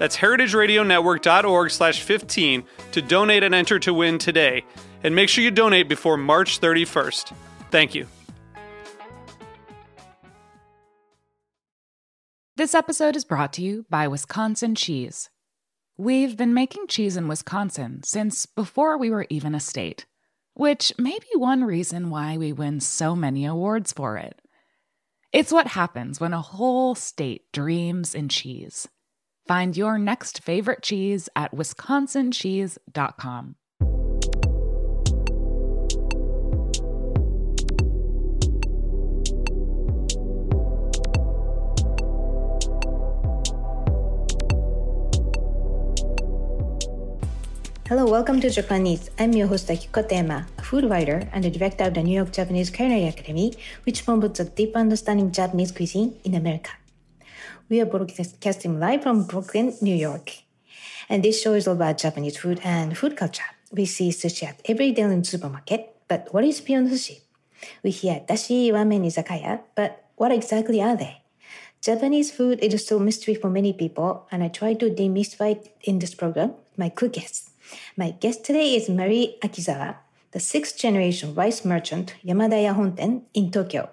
That's 0.00 0.16
heritageradionetwork.org 0.16 1.70
slash 1.70 2.00
15 2.00 2.64
to 2.92 3.02
donate 3.02 3.42
and 3.42 3.54
enter 3.54 3.78
to 3.80 3.92
win 3.92 4.16
today. 4.16 4.64
And 5.04 5.14
make 5.14 5.28
sure 5.28 5.44
you 5.44 5.50
donate 5.50 5.90
before 5.90 6.16
March 6.16 6.58
31st. 6.58 7.34
Thank 7.70 7.94
you. 7.94 8.06
This 12.56 12.74
episode 12.74 13.14
is 13.14 13.26
brought 13.26 13.52
to 13.54 13.62
you 13.62 13.84
by 13.90 14.08
Wisconsin 14.08 14.74
Cheese. 14.74 15.28
We've 15.98 16.34
been 16.34 16.54
making 16.54 16.86
cheese 16.86 17.18
in 17.18 17.28
Wisconsin 17.28 18.02
since 18.02 18.46
before 18.46 18.96
we 18.96 19.10
were 19.10 19.26
even 19.28 19.54
a 19.54 19.60
state, 19.60 20.06
which 20.54 20.94
may 20.96 21.18
be 21.18 21.38
one 21.38 21.62
reason 21.62 22.08
why 22.08 22.38
we 22.38 22.54
win 22.54 22.80
so 22.80 23.14
many 23.14 23.44
awards 23.44 23.92
for 23.92 24.16
it. 24.16 24.40
It's 25.30 25.52
what 25.52 25.66
happens 25.66 26.20
when 26.20 26.32
a 26.32 26.40
whole 26.40 26.94
state 26.94 27.52
dreams 27.52 28.14
in 28.14 28.30
cheese. 28.30 28.88
Find 29.50 29.76
your 29.76 29.98
next 29.98 30.44
favorite 30.44 30.80
cheese 30.80 31.28
at 31.34 31.52
wisconsincheese.com. 31.52 33.56
Hello, 47.88 48.06
welcome 48.06 48.40
to 48.40 48.50
Japan 48.50 48.86
Eats. 48.86 49.10
I'm 49.18 49.32
your 49.32 49.48
host 49.48 49.66
Akiko 49.66 50.08
Tema, 50.08 50.46
a 50.58 50.62
food 50.62 50.88
writer 50.88 51.28
and 51.32 51.42
the 51.42 51.50
director 51.50 51.82
of 51.82 51.94
the 51.94 52.04
New 52.04 52.14
York 52.14 52.30
Japanese 52.30 52.70
Culinary 52.70 53.08
Academy, 53.08 53.52
which 53.82 54.04
promotes 54.04 54.38
a 54.38 54.44
deep 54.44 54.76
understanding 54.76 55.26
of 55.26 55.32
Japanese 55.32 55.72
cuisine 55.72 56.14
in 56.22 56.36
America. 56.36 56.70
We 57.70 57.80
are 57.80 57.86
broadcasting 57.86 58.80
live 58.80 59.04
from 59.04 59.28
Brooklyn, 59.28 59.72
New 59.80 59.94
York. 59.94 60.42
And 61.08 61.22
this 61.22 61.40
show 61.40 61.54
is 61.54 61.68
all 61.68 61.76
about 61.76 61.98
Japanese 61.98 62.36
food 62.36 62.60
and 62.64 62.98
food 62.98 63.16
culture. 63.16 63.44
We 63.70 63.86
see 63.86 64.10
sushi 64.10 64.42
at 64.48 64.60
every 64.64 64.90
day 64.90 65.02
in 65.02 65.20
the 65.20 65.24
supermarket, 65.24 65.94
but 66.08 66.34
what 66.34 66.42
is 66.42 66.60
beyond 66.60 66.90
sushi? 66.90 67.20
We 67.84 67.92
hear 67.92 68.24
dashi, 68.28 68.72
ramen, 68.72 69.06
izakaya, 69.06 69.60
but 69.76 70.04
what 70.16 70.32
exactly 70.32 70.82
are 70.82 70.96
they? 70.96 71.22
Japanese 71.80 72.32
food 72.32 72.58
is 72.58 72.84
still 72.84 72.98
mystery 72.98 73.36
for 73.36 73.48
many 73.48 73.72
people, 73.72 74.26
and 74.32 74.42
I 74.42 74.48
try 74.48 74.74
to 74.74 74.90
demystify 74.90 75.52
it 75.52 75.72
in 75.84 76.00
this 76.00 76.12
program 76.12 76.54
my 76.76 76.88
cool 76.88 77.08
guests. 77.08 77.50
My 77.96 78.10
guest 78.10 78.42
today 78.44 78.74
is 78.74 78.88
Marie 78.88 79.36
Akizawa, 79.42 79.94
the 80.32 80.40
sixth 80.40 80.76
generation 80.76 81.36
rice 81.36 81.64
merchant 81.64 82.16
Yamadaya 82.26 82.74
Honten 82.74 83.22
in 83.32 83.52
Tokyo, 83.52 83.90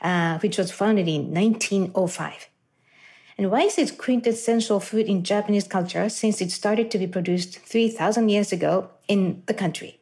uh, 0.00 0.38
which 0.38 0.58
was 0.58 0.70
founded 0.70 1.08
in 1.08 1.34
1905. 1.34 2.50
And 3.38 3.52
rice 3.52 3.78
is 3.78 3.90
it 3.90 3.98
quintessential 3.98 4.80
food 4.80 5.06
in 5.06 5.22
Japanese 5.22 5.68
culture 5.68 6.08
since 6.08 6.40
it 6.40 6.50
started 6.50 6.90
to 6.90 6.98
be 6.98 7.06
produced 7.06 7.58
3,000 7.58 8.30
years 8.30 8.50
ago 8.50 8.90
in 9.08 9.42
the 9.46 9.54
country. 9.54 10.00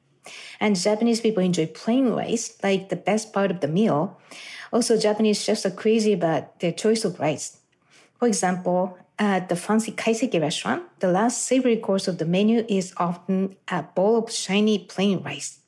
And 0.61 0.79
Japanese 0.79 1.21
people 1.21 1.43
enjoy 1.43 1.67
plain 1.67 2.11
rice 2.11 2.57
like 2.63 2.89
the 2.89 2.97
best 2.97 3.33
part 3.33 3.51
of 3.51 3.61
the 3.61 3.69
meal. 3.69 4.21
Also, 4.73 4.97
Japanese 4.97 5.43
chefs 5.43 5.67
are 5.67 5.71
crazy 5.71 6.13
about 6.13 6.61
their 6.61 6.73
choice 6.73 7.05
of 7.05 7.19
rice. 7.19 7.59
For 8.19 8.29
example, 8.29 8.97
at 9.19 9.49
the 9.49 9.57
fancy 9.57 9.93
kaiseki 9.93 10.41
restaurant, 10.41 10.85
the 11.01 11.09
last 11.09 11.45
savory 11.45 11.77
course 11.77 12.09
of 12.09 12.19
the 12.19 12.25
menu 12.25 12.65
is 12.69 12.95
often 12.97 13.57
a 13.69 13.83
bowl 13.83 14.17
of 14.17 14.33
shiny 14.33 14.79
plain 14.79 15.23
rice. 15.23 15.59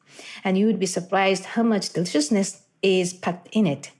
And 0.42 0.56
you 0.56 0.66
would 0.66 0.78
be 0.78 0.86
surprised 0.86 1.44
how 1.44 1.62
much 1.62 1.92
deliciousness 1.92 2.62
is 2.82 3.12
packed 3.12 3.48
in 3.52 3.66
it. 3.66 3.90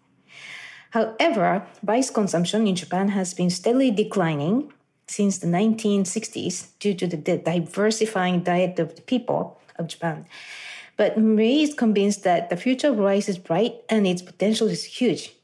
However, 0.96 1.66
rice 1.84 2.08
consumption 2.08 2.66
in 2.66 2.74
Japan 2.74 3.08
has 3.08 3.34
been 3.34 3.50
steadily 3.50 3.90
declining 3.90 4.72
since 5.06 5.36
the 5.36 5.46
1960s 5.46 6.68
due 6.78 6.94
to 6.94 7.06
the 7.06 7.36
diversifying 7.36 8.40
diet 8.40 8.78
of 8.78 8.96
the 8.96 9.02
people 9.02 9.60
of 9.78 9.88
Japan. 9.88 10.24
But 10.96 11.18
Marie 11.18 11.64
is 11.64 11.74
convinced 11.74 12.24
that 12.24 12.48
the 12.48 12.56
future 12.56 12.88
of 12.88 12.98
rice 12.98 13.28
is 13.28 13.36
bright 13.36 13.74
and 13.90 14.06
its 14.06 14.22
potential 14.22 14.68
is 14.68 14.84
huge. 14.84 15.34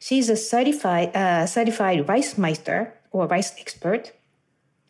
She's 0.00 0.28
a 0.28 0.36
certified, 0.36 1.14
uh, 1.14 1.46
certified 1.46 2.08
rice 2.08 2.36
meister 2.36 2.94
or 3.12 3.28
rice 3.28 3.54
expert, 3.60 4.10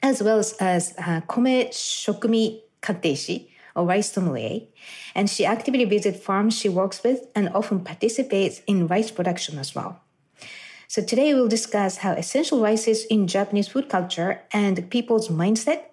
as 0.03 0.23
well 0.23 0.39
as, 0.39 0.55
as 0.61 0.95
uh, 0.97 1.21
Kome 1.29 1.69
Shokumi 1.69 2.63
Kanteishi, 2.81 3.49
or 3.75 3.85
rice 3.85 4.13
sommelier, 4.13 4.61
and 5.15 5.29
she 5.29 5.45
actively 5.45 5.85
visits 5.85 6.21
farms 6.21 6.57
she 6.57 6.69
works 6.69 7.03
with 7.03 7.27
and 7.35 7.49
often 7.51 7.81
participates 7.81 8.61
in 8.67 8.87
rice 8.87 9.11
production 9.11 9.59
as 9.59 9.75
well. 9.75 10.01
So 10.89 11.03
today 11.03 11.35
we'll 11.35 11.49
discuss 11.49 11.99
how 11.99 12.13
essential 12.13 12.61
rice 12.61 12.87
is 12.87 13.05
in 13.07 13.27
Japanese 13.27 13.69
food 13.69 13.89
culture 13.89 14.43
and 14.53 14.89
people's 14.91 15.29
mindset, 15.29 15.85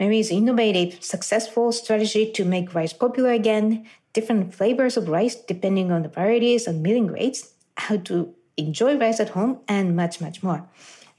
Marie's 0.00 0.30
innovative, 0.30 1.02
successful 1.02 1.70
strategy 1.70 2.30
to 2.32 2.44
make 2.44 2.74
rice 2.74 2.92
popular 2.92 3.32
again, 3.32 3.86
different 4.12 4.54
flavors 4.54 4.96
of 4.96 5.08
rice 5.08 5.34
depending 5.34 5.92
on 5.92 6.02
the 6.02 6.08
varieties 6.08 6.66
and 6.66 6.82
milling 6.82 7.08
rates, 7.08 7.52
how 7.76 7.96
to 7.98 8.34
enjoy 8.56 8.96
rice 8.98 9.20
at 9.20 9.30
home, 9.30 9.60
and 9.68 9.96
much, 9.96 10.20
much 10.20 10.42
more. 10.42 10.68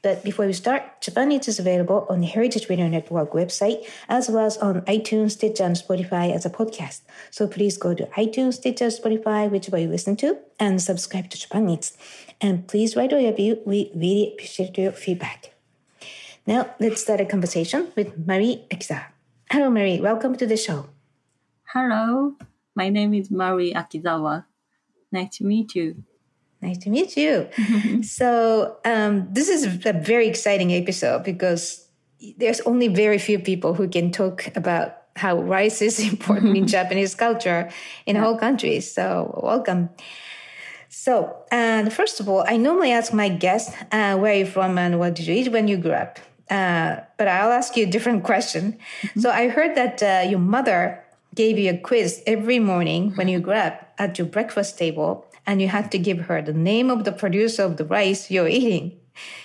But 0.04 0.22
before 0.22 0.46
we 0.46 0.52
start, 0.52 1.00
Japan 1.00 1.32
is 1.32 1.60
available 1.60 2.06
on 2.10 2.20
the 2.20 2.28
Heritage 2.28 2.68
Radio 2.70 2.90
Network 2.90 3.32
website, 3.32 3.88
as 4.10 4.30
well 4.30 4.46
as 4.46 4.58
on 4.58 4.82
iTunes, 4.82 5.32
Stitcher, 5.32 5.64
and 5.64 5.78
Spotify 5.78 6.36
as 6.36 6.46
a 6.46 6.50
podcast. 6.50 7.04
So 7.32 7.48
please 7.48 7.78
go 7.78 7.94
to 7.94 8.06
iTunes, 8.18 8.56
Stitcher, 8.56 8.88
Spotify, 8.88 9.50
whichever 9.50 9.78
you 9.78 9.88
listen 9.88 10.18
to, 10.18 10.38
and 10.60 10.82
subscribe 10.82 11.30
to 11.30 11.40
Japan. 11.40 11.80
And 12.42 12.68
please 12.68 12.98
write 12.98 13.14
a 13.14 13.16
review. 13.16 13.60
We 13.66 13.92
really 13.96 14.34
appreciate 14.34 14.78
your 14.78 14.92
feedback. 14.92 15.54
Now, 16.46 16.76
let's 16.82 17.02
start 17.02 17.22
a 17.22 17.26
conversation 17.26 17.94
with 17.96 18.28
Marie 18.28 18.68
Akizawa. 18.70 19.06
Hello, 19.50 19.70
Marie. 19.70 20.02
Welcome 20.02 20.36
to 20.36 20.46
the 20.46 20.58
show. 20.58 20.88
Hello. 21.64 22.36
My 22.76 22.90
name 22.90 23.14
is 23.14 23.32
Marie 23.32 23.74
Akizawa. 23.74 24.44
Nice 25.14 25.38
to 25.38 25.46
meet 25.46 25.76
you. 25.76 26.04
Nice 26.64 26.78
to 26.80 26.90
meet 26.90 27.18
you. 27.18 27.50
so, 28.02 28.78
um, 28.86 29.28
this 29.30 29.50
is 29.50 29.66
a 29.86 29.92
very 29.92 30.28
exciting 30.28 30.72
episode 30.72 31.24
because 31.26 31.86
there's 32.38 32.62
only 32.62 32.88
very 32.88 33.18
few 33.18 33.38
people 33.38 33.74
who 33.74 33.90
can 33.90 34.12
talk 34.12 34.50
about 34.56 34.96
how 35.18 35.42
rice 35.42 35.82
is 35.82 36.00
important 36.12 36.56
in 36.56 36.66
Japanese 36.78 37.16
culture 37.16 37.70
in 38.06 38.16
yeah. 38.16 38.24
whole 38.24 38.38
country. 38.38 38.80
So, 38.80 39.42
welcome. 39.44 39.90
So, 40.88 41.36
uh, 41.52 41.90
first 41.90 42.22
of 42.22 42.30
all, 42.30 42.46
I 42.48 42.56
normally 42.56 42.94
ask 42.94 43.12
my 43.12 43.28
guests, 43.28 43.76
uh, 43.92 44.16
where 44.18 44.32
are 44.32 44.38
you 44.38 44.46
from 44.46 44.78
and 44.78 45.00
what 45.00 45.16
did 45.16 45.28
you 45.28 45.34
eat 45.34 45.52
when 45.52 45.68
you 45.68 45.76
grew 45.76 45.92
up? 45.92 46.18
Uh, 46.50 46.98
but 47.18 47.28
I'll 47.28 47.52
ask 47.52 47.76
you 47.76 47.84
a 47.84 47.90
different 47.90 48.24
question. 48.24 48.78
Mm-hmm. 49.02 49.20
So, 49.20 49.30
I 49.32 49.50
heard 49.50 49.76
that 49.76 50.02
uh, 50.02 50.30
your 50.30 50.40
mother 50.40 51.04
gave 51.36 51.60
you 51.60 51.72
a 51.72 51.78
quiz 51.78 52.24
every 52.26 52.60
morning 52.60 53.12
when 53.16 53.28
you 53.28 53.42
grew 53.42 53.54
up 53.54 53.92
at 53.98 54.18
your 54.18 54.28
breakfast 54.28 54.78
table 54.78 55.26
and 55.46 55.62
you 55.62 55.68
had 55.68 55.92
to 55.92 55.98
give 55.98 56.22
her 56.22 56.42
the 56.42 56.54
name 56.54 56.90
of 56.90 57.04
the 57.04 57.12
producer 57.12 57.64
of 57.64 57.78
the 57.78 57.86
rice 57.86 58.32
you're 58.32 58.48
eating. 58.48 59.00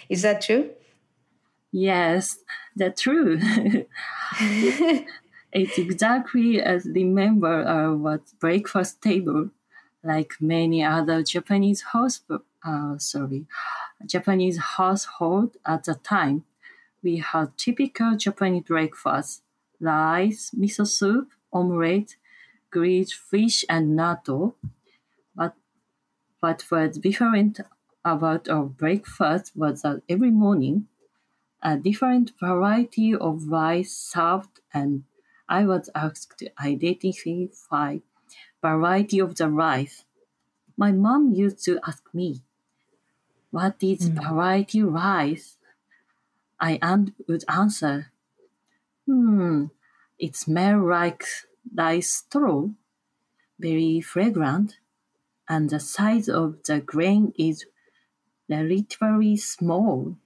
Is 0.09 0.23
that 0.23 0.41
true? 0.41 0.71
Yes, 1.73 2.39
that's 2.77 3.03
true. 3.03 3.39
it's 5.53 5.79
exactly 5.79 6.63
as 6.63 6.85
the 6.85 7.05
member 7.05 7.63
of 7.63 8.07
a 8.07 8.21
breakfast 8.39 9.03
table, 9.03 9.51
like 10.03 10.33
many 10.41 10.83
other 10.83 11.23
Japanese 11.23 11.83
house, 11.83 12.23
uh, 12.65 12.97
sorry, 12.99 13.47
Japanese 14.07 14.59
household 14.59 15.57
at 15.67 15.85
the 15.85 15.95
time. 15.97 16.45
We 17.03 17.19
had 17.19 17.57
typical 17.59 18.17
Japanese 18.17 18.65
breakfast: 18.65 19.43
rice, 19.81 20.51
miso 20.57 20.87
soup, 20.87 21.29
omelette, 21.53 22.17
grilled 22.71 23.11
fish 23.11 23.65
and 23.69 23.99
natto. 23.99 24.55
But 26.41 26.63
what 26.69 26.89
was 26.89 26.99
different 26.99 27.61
about 28.05 28.49
our 28.49 28.65
breakfast 28.65 29.57
was 29.57 29.83
that 29.83 30.03
every 30.09 30.33
morning 30.33 30.89
a 31.63 31.77
different 31.79 32.33
variety 32.41 33.15
of 33.15 33.49
rice 33.49 33.93
served 33.97 34.61
and 34.75 35.05
I 35.49 35.67
was 35.67 35.91
asked 35.95 36.39
to 36.41 36.51
identify 36.63 37.99
variety 38.63 39.21
of 39.21 39.37
the 39.37 39.51
rice. 39.51 40.05
My 40.77 40.93
mom 40.93 41.33
used 41.35 41.65
to 41.67 41.81
ask 41.87 42.05
me, 42.15 42.43
what 43.51 43.77
is 43.83 44.09
Mm. 44.09 44.17
variety 44.23 44.83
rice? 44.83 45.59
I 46.61 46.79
would 47.27 47.45
answer, 47.49 48.13
hmm, 49.07 49.67
it 50.19 50.37
smells 50.37 50.85
like 50.89 51.25
rice 51.75 52.11
straw, 52.11 52.71
very 53.59 54.01
fragrant, 54.01 54.79
and 55.49 55.71
the 55.71 55.81
size 55.81 56.29
of 56.29 56.63
the 56.65 56.81
grain 56.81 57.33
is 57.39 57.67
relatively 58.49 59.37
small. 59.37 60.17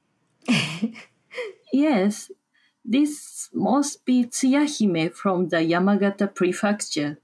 yes, 1.73 2.31
this 2.85 3.49
must 3.53 4.05
be 4.05 4.25
Tsuyahime 4.25 5.13
from 5.15 5.49
the 5.49 5.59
Yamagata 5.59 6.35
prefecture. 6.35 7.19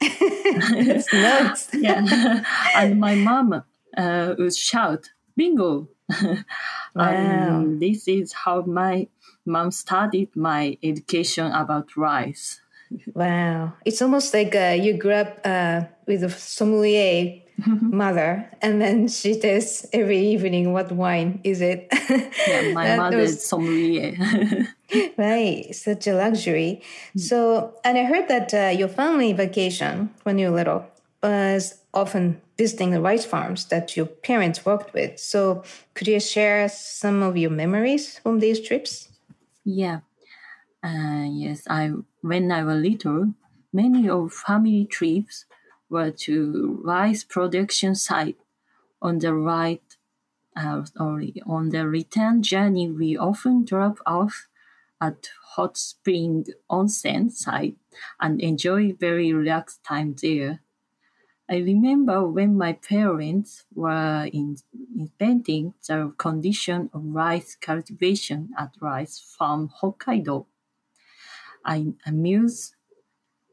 It's 0.00 1.12
nuts. 1.12 1.70
yeah. 1.74 2.44
and 2.76 3.00
my 3.00 3.14
mom 3.14 3.64
uh, 3.96 4.34
would 4.38 4.54
shout, 4.54 5.10
bingo. 5.36 5.88
Wow. 6.94 7.64
This 7.80 8.06
is 8.06 8.32
how 8.32 8.62
my 8.62 9.08
mom 9.44 9.72
started 9.72 10.28
my 10.36 10.78
education 10.80 11.50
about 11.50 11.96
rice. 11.96 12.60
Wow. 13.14 13.72
It's 13.84 14.00
almost 14.02 14.32
like 14.34 14.54
uh, 14.54 14.76
you 14.80 14.94
grew 14.96 15.12
up 15.14 15.40
uh, 15.44 15.82
with 16.06 16.22
a 16.24 16.30
sommelier 16.30 17.40
mother, 17.80 18.50
and 18.62 18.80
then 18.80 19.08
she 19.08 19.38
tastes 19.38 19.86
every 19.92 20.18
evening 20.18 20.72
what 20.72 20.90
wine 20.92 21.40
is 21.44 21.60
it. 21.60 21.88
Yeah, 22.46 22.62
my 22.62 22.96
mother 23.00 23.18
was- 23.18 23.32
is 23.36 23.44
sommelier. 23.44 24.14
Right, 25.18 25.74
such 25.74 26.06
a 26.06 26.14
luxury. 26.14 26.80
So, 27.16 27.74
and 27.84 27.98
I 27.98 28.04
heard 28.04 28.28
that 28.28 28.54
uh, 28.54 28.68
your 28.78 28.86
family 28.86 29.32
vacation 29.32 30.10
when 30.22 30.38
you 30.38 30.50
were 30.50 30.56
little 30.56 30.86
was 31.20 31.80
often 31.92 32.40
visiting 32.58 32.90
the 32.90 33.00
rice 33.00 33.24
farms 33.24 33.64
that 33.66 33.96
your 33.96 34.06
parents 34.06 34.64
worked 34.64 34.94
with. 34.94 35.18
So, 35.18 35.64
could 35.94 36.06
you 36.06 36.20
share 36.20 36.68
some 36.68 37.22
of 37.22 37.36
your 37.36 37.50
memories 37.50 38.18
from 38.20 38.38
these 38.38 38.60
trips? 38.60 39.08
Yeah. 39.64 40.00
Uh, 40.82 41.26
yes, 41.32 41.66
I 41.68 41.90
when 42.24 42.50
I 42.50 42.64
was 42.64 42.80
little, 42.80 43.34
many 43.70 44.08
of 44.08 44.32
family 44.32 44.86
trips 44.86 45.44
were 45.90 46.10
to 46.10 46.80
rice 46.82 47.22
production 47.22 47.94
site. 47.94 48.38
On 49.02 49.18
the 49.18 49.34
right, 49.34 49.82
uh, 50.56 50.86
or 50.98 51.22
on 51.46 51.68
the 51.68 51.86
return 51.86 52.42
journey, 52.42 52.90
we 52.90 53.14
often 53.14 53.66
drop 53.66 53.98
off 54.06 54.48
at 55.02 55.28
hot 55.54 55.76
spring 55.76 56.46
onsen 56.70 57.30
site 57.30 57.76
and 58.18 58.40
enjoy 58.40 58.94
very 58.94 59.30
relaxed 59.30 59.84
time 59.84 60.16
there. 60.22 60.60
I 61.46 61.58
remember 61.58 62.26
when 62.26 62.56
my 62.56 62.72
parents 62.72 63.66
were 63.74 64.30
in, 64.32 64.56
inventing 64.96 65.74
the 65.86 66.14
condition 66.16 66.88
of 66.94 67.04
rice 67.04 67.54
cultivation 67.60 68.54
at 68.56 68.70
rice 68.80 69.18
farm 69.20 69.70
Hokkaido. 69.82 70.46
I 71.64 71.94
amused 72.06 72.74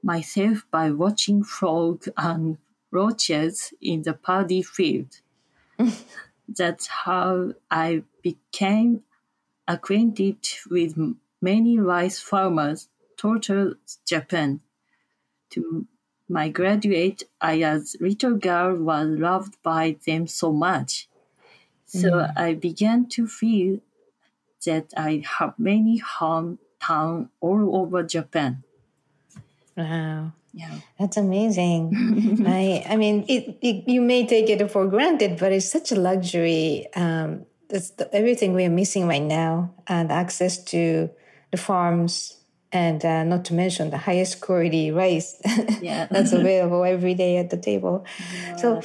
myself 0.04 0.66
by 0.72 0.92
watching 0.92 1.44
frogs 1.44 2.10
and 2.18 2.58
roaches 2.92 3.74
in 3.82 4.02
the 4.04 4.14
paddy 4.14 4.62
field. 4.62 5.22
That's 6.48 6.88
how 6.88 7.54
I 7.70 8.04
became 8.22 9.04
acquainted 9.68 10.38
with 10.70 10.98
many 11.42 11.80
rice 11.80 12.20
farmers 12.20 12.90
throughout 13.18 13.78
Japan. 14.06 14.62
To 15.52 15.88
my 16.28 16.50
graduate, 16.50 17.24
I 17.40 17.62
as 17.62 17.96
little 18.00 18.36
girl 18.36 18.76
was 18.76 19.08
loved 19.08 19.62
by 19.64 19.98
them 20.06 20.28
so 20.28 20.52
much. 20.52 21.08
So 21.86 22.10
mm. 22.10 22.38
I 22.38 22.54
began 22.54 23.08
to 23.10 23.28
feel 23.28 23.80
that 24.66 24.94
I 24.96 25.24
have 25.40 25.58
many 25.58 25.98
hometown 26.82 27.30
all 27.40 27.76
over 27.78 28.04
Japan. 28.04 28.64
Wow. 29.76 30.34
Yeah. 30.54 30.74
That's 31.00 31.18
amazing. 31.18 32.44
I, 32.48 32.86
I 32.90 32.98
mean, 32.98 33.26
it, 33.28 33.58
it, 33.62 33.88
you 33.88 34.02
may 34.02 34.26
take 34.26 34.50
it 34.50 34.70
for 34.70 34.86
granted, 34.88 35.40
but 35.40 35.52
it's 35.52 35.70
such 35.70 35.92
a 35.92 35.96
luxury. 35.96 36.88
Um, 36.96 37.46
it's 37.70 37.92
the, 37.92 38.14
everything 38.14 38.54
we 38.54 38.66
are 38.66 38.70
missing 38.70 39.08
right 39.08 39.22
now, 39.22 39.74
and 39.88 40.12
access 40.12 40.62
to 40.66 41.10
the 41.52 41.58
farms, 41.58 42.38
and 42.74 43.04
uh, 43.06 43.24
not 43.24 43.46
to 43.46 43.54
mention 43.54 43.92
the 43.92 43.98
highest 43.98 44.42
quality 44.42 44.92
rice 44.92 45.42
Yeah. 45.82 46.08
that's 46.12 46.34
available 46.34 46.84
every 46.84 47.14
day 47.14 47.38
at 47.38 47.50
the 47.50 47.58
table. 47.58 48.06
So, 48.58 48.82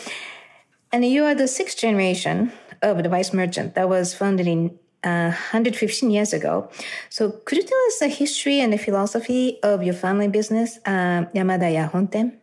and 0.92 1.04
you 1.04 1.24
are 1.24 1.34
the 1.34 1.48
sixth 1.48 1.78
generation 1.78 2.52
of 2.80 3.02
the 3.02 3.10
rice 3.10 3.32
merchant 3.32 3.74
that 3.74 3.88
was 3.88 4.14
founded 4.14 4.46
in 4.46 4.78
uh, 5.06 5.30
115 5.30 6.10
years 6.10 6.32
ago. 6.32 6.68
So, 7.08 7.30
could 7.44 7.58
you 7.58 7.64
tell 7.64 7.78
us 7.86 7.98
the 8.00 8.08
history 8.08 8.60
and 8.60 8.72
the 8.72 8.78
philosophy 8.78 9.58
of 9.62 9.82
your 9.82 9.94
family 9.94 10.28
business, 10.28 10.78
um, 10.84 11.26
Yamadaya 11.34 11.90
Honten? 11.90 12.38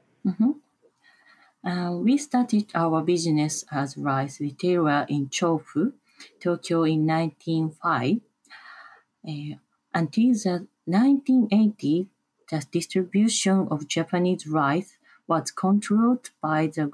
Uh, 1.65 1.91
we 1.95 2.17
started 2.17 2.71
our 2.75 3.01
business 3.01 3.63
as 3.71 3.97
rice 3.97 4.39
retailer 4.39 5.05
in 5.09 5.27
Chofu, 5.27 5.93
Tokyo 6.39 6.83
in 6.83 7.05
1905. 7.05 8.19
Uh, 9.27 9.55
until 9.93 10.33
the 10.33 10.67
1980, 10.85 12.07
the 12.49 12.65
distribution 12.71 13.67
of 13.71 13.87
Japanese 13.87 14.47
rice 14.47 14.97
was 15.27 15.51
controlled 15.51 16.31
by 16.41 16.67
the 16.67 16.87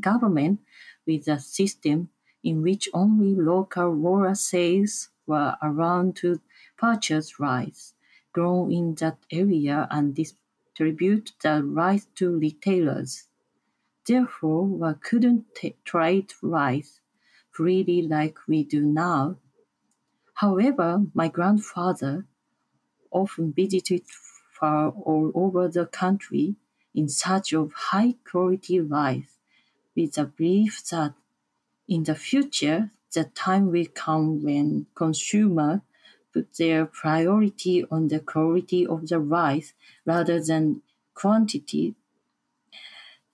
government 0.00 0.60
with 1.06 1.28
a 1.28 1.38
system 1.38 2.08
in 2.42 2.62
which 2.62 2.88
only 2.92 3.34
local 3.34 3.88
rural 3.88 4.34
sales 4.34 5.08
were 5.26 5.56
around 5.62 6.16
to 6.16 6.40
purchase 6.76 7.38
rice 7.40 7.94
grown 8.32 8.70
in 8.70 8.94
that 8.96 9.18
area 9.30 9.88
and 9.90 10.14
distribute 10.14 11.32
the 11.42 11.62
rice 11.64 12.06
to 12.14 12.38
retailers. 12.38 13.28
Therefore, 14.06 14.66
we 14.66 14.92
couldn't 15.00 15.54
t- 15.54 15.76
trade 15.84 16.32
rice 16.42 17.00
freely 17.50 18.02
like 18.02 18.36
we 18.46 18.62
do 18.62 18.82
now. 18.82 19.36
However, 20.34 21.06
my 21.14 21.28
grandfather 21.28 22.26
often 23.10 23.52
visited 23.52 24.02
far 24.52 24.90
all 24.90 25.32
over 25.34 25.66
the 25.68 25.86
country 25.86 26.56
in 26.94 27.08
search 27.08 27.54
of 27.54 27.72
high 27.72 28.14
quality 28.30 28.80
rice 28.80 29.38
with 29.94 30.14
the 30.14 30.24
belief 30.24 30.84
that 30.90 31.14
in 31.88 32.04
the 32.04 32.14
future 32.14 32.90
the 33.16 33.24
time 33.24 33.64
will 33.72 33.90
come 34.04 34.44
when 34.44 34.86
consumers 34.94 35.80
put 36.32 36.46
their 36.60 36.86
priority 37.02 37.76
on 37.90 38.08
the 38.08 38.20
quality 38.20 38.86
of 38.86 39.08
the 39.08 39.18
rice 39.18 39.74
rather 40.04 40.38
than 40.48 40.82
quantity 41.14 41.94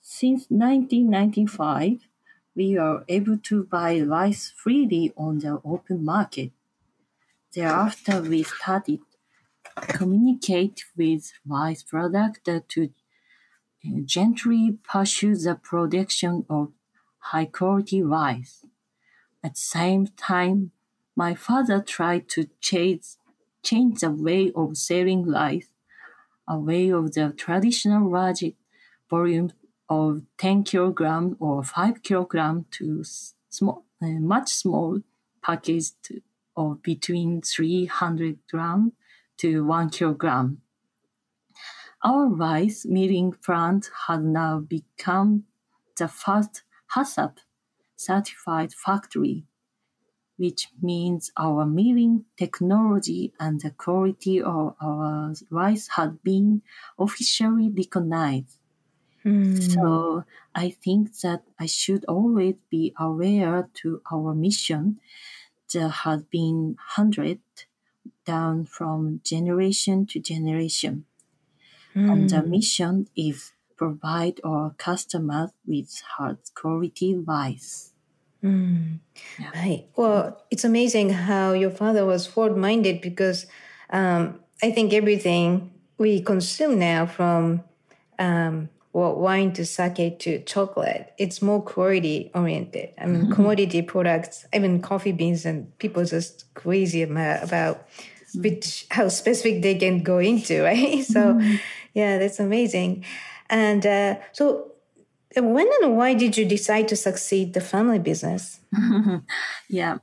since 0.05 0.47
1995, 0.51 2.01
we 2.55 2.77
are 2.77 3.05
able 3.09 3.39
to 3.39 3.65
buy 3.65 4.01
rice 4.01 4.53
freely 4.55 5.13
on 5.17 5.39
the 5.39 5.61
open 5.65 6.05
market. 6.05 6.51
Thereafter, 7.55 8.21
we 8.21 8.43
started 8.43 9.01
communicate 9.89 10.85
with 10.97 11.33
rice 11.47 11.83
producer 11.83 12.61
to 12.69 12.91
gently 14.05 14.79
pursue 14.83 15.35
the 15.35 15.55
production 15.55 16.45
of 16.51 16.73
high 17.31 17.47
quality 17.47 18.03
rice. 18.03 18.67
At 19.45 19.55
the 19.55 19.61
same 19.61 20.07
time, 20.07 20.71
my 21.17 21.35
father 21.35 21.81
tried 21.81 22.29
to 22.31 22.49
change, 22.61 23.17
change 23.63 24.01
the 24.01 24.11
way 24.11 24.53
of 24.55 24.77
selling 24.77 25.27
rice 25.27 25.69
away 26.49 26.91
of 26.91 27.13
the 27.15 27.33
traditional 27.37 28.11
large 28.11 28.45
volume 29.11 29.53
of 29.89 30.23
10 30.39 30.65
kilogram 30.65 31.37
or 31.39 31.63
5 31.63 32.03
kilogram 32.03 32.67
to 32.73 33.05
small, 33.05 33.85
uh, 34.03 34.07
much 34.07 34.49
small 34.51 35.01
package 35.43 35.91
of 36.57 36.83
between 36.83 37.43
300 37.43 38.39
gram 38.51 38.93
to 39.39 39.65
1 39.65 39.91
kilogram. 39.91 40.63
Our 42.03 42.29
rice 42.29 42.85
milling 42.85 43.33
plant 43.33 43.91
has 44.07 44.21
now 44.21 44.59
become 44.61 45.45
the 45.97 46.09
first 46.09 46.63
HACCP 46.97 47.39
certified 48.05 48.73
factory, 48.73 49.45
which 50.37 50.69
means 50.81 51.31
our 51.37 51.65
milling 51.65 52.25
technology 52.37 53.33
and 53.39 53.61
the 53.61 53.71
quality 53.71 54.41
of 54.41 54.75
our 54.81 55.35
rice 55.51 55.89
had 55.97 56.23
been 56.23 56.63
officially 56.99 57.69
recognized. 57.71 58.59
Hmm. 59.23 59.57
So 59.57 60.25
I 60.55 60.71
think 60.71 61.17
that 61.21 61.45
I 61.59 61.67
should 61.67 62.05
always 62.07 62.57
be 62.71 62.93
aware 62.99 63.69
to 63.83 64.03
our 64.11 64.35
mission 64.35 64.99
that 65.73 65.89
has 66.05 66.25
been 66.25 66.77
hundred 66.97 67.41
down 68.25 68.67
from 68.67 69.21
generation 69.25 70.07
to 70.07 70.21
generation. 70.21 71.05
And 71.95 72.31
the 72.31 72.41
hmm. 72.41 72.51
mission 72.51 73.07
is 73.15 73.53
provide 73.77 74.41
our 74.45 74.71
customers 74.79 75.51
with 75.67 76.03
hard 76.17 76.39
quality 76.55 77.15
rice. 77.15 77.92
Right. 79.55 79.87
Well, 79.97 80.43
it's 80.51 80.65
amazing 80.65 81.11
how 81.11 81.53
your 81.53 81.71
father 81.71 82.05
was 82.05 82.27
forward 82.27 82.57
minded 82.57 83.01
because 83.01 83.47
um, 83.91 84.41
I 84.63 84.71
think 84.71 84.93
everything 84.93 85.71
we 85.99 86.21
consume 86.21 86.79
now 86.79 87.07
from 87.07 87.63
um, 88.19 88.69
well, 88.93 89.15
wine 89.17 89.53
to 89.55 89.65
sake 89.65 90.19
to 90.21 90.43
chocolate, 90.43 91.13
it's 91.17 91.41
more 91.41 91.63
quality 91.63 92.31
oriented. 92.35 92.91
I 92.99 93.07
mean, 93.07 93.31
commodity 93.31 93.81
products, 93.83 94.45
even 94.53 94.83
coffee 94.83 95.13
beans, 95.13 95.47
and 95.47 95.77
people 95.79 96.05
just 96.05 96.53
crazy 96.55 97.03
about, 97.03 97.43
about 97.43 97.89
which 98.35 98.87
how 98.91 99.09
specific 99.09 99.63
they 99.63 99.77
can 99.77 100.03
go 100.03 100.19
into, 100.19 100.63
right? 100.65 101.03
So, 101.05 101.41
yeah, 101.95 102.19
that's 102.19 102.39
amazing. 102.39 103.05
And 103.49 103.87
uh, 103.87 104.17
so, 104.33 104.72
when 105.37 105.69
and 105.83 105.97
why 105.97 106.15
did 106.15 106.37
you 106.37 106.45
decide 106.45 106.89
to 106.89 106.97
succeed 106.97 107.55
the 107.55 107.61
family 107.61 107.99
business? 107.99 108.61
Yeah. 109.69 109.99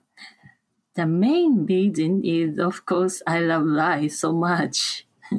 The 0.95 1.05
main 1.05 1.65
reason 1.65 2.23
is, 2.25 2.59
of 2.59 2.85
course, 2.85 3.21
I 3.25 3.39
love 3.39 3.65
rice 3.65 4.19
so 4.19 4.33
much. 4.33 5.05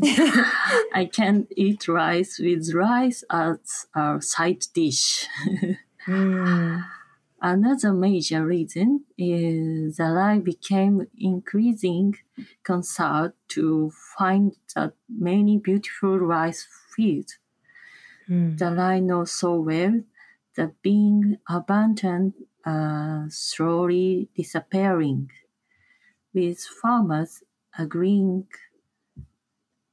I 0.94 1.11
can 1.12 1.49
eat 1.56 1.88
rice 1.88 2.38
with 2.38 2.73
rice 2.73 3.25
as 3.28 3.87
a 3.94 4.23
side 4.23 4.64
dish. 4.73 5.26
Hmm. 6.06 6.78
Another 7.42 7.92
major 7.92 8.44
reason 8.44 9.04
is 9.18 9.97
that 9.97 10.16
I 10.16 10.38
became 10.38 11.06
increasing 11.18 12.16
concerned 12.62 13.32
to 13.49 13.90
find 14.16 14.56
that 14.75 14.92
many 15.09 15.59
beautiful 15.59 16.18
rice 16.18 16.66
fields 16.94 17.38
Mm. 18.30 18.58
that 18.58 18.78
I 18.78 19.00
know 19.00 19.25
so 19.25 19.56
well 19.60 20.02
that 20.56 20.80
being 20.82 21.38
abandoned 21.49 22.34
are 22.64 23.26
slowly 23.30 24.28
disappearing, 24.37 25.30
with 26.34 26.60
farmers 26.64 27.42
agreeing 27.78 28.46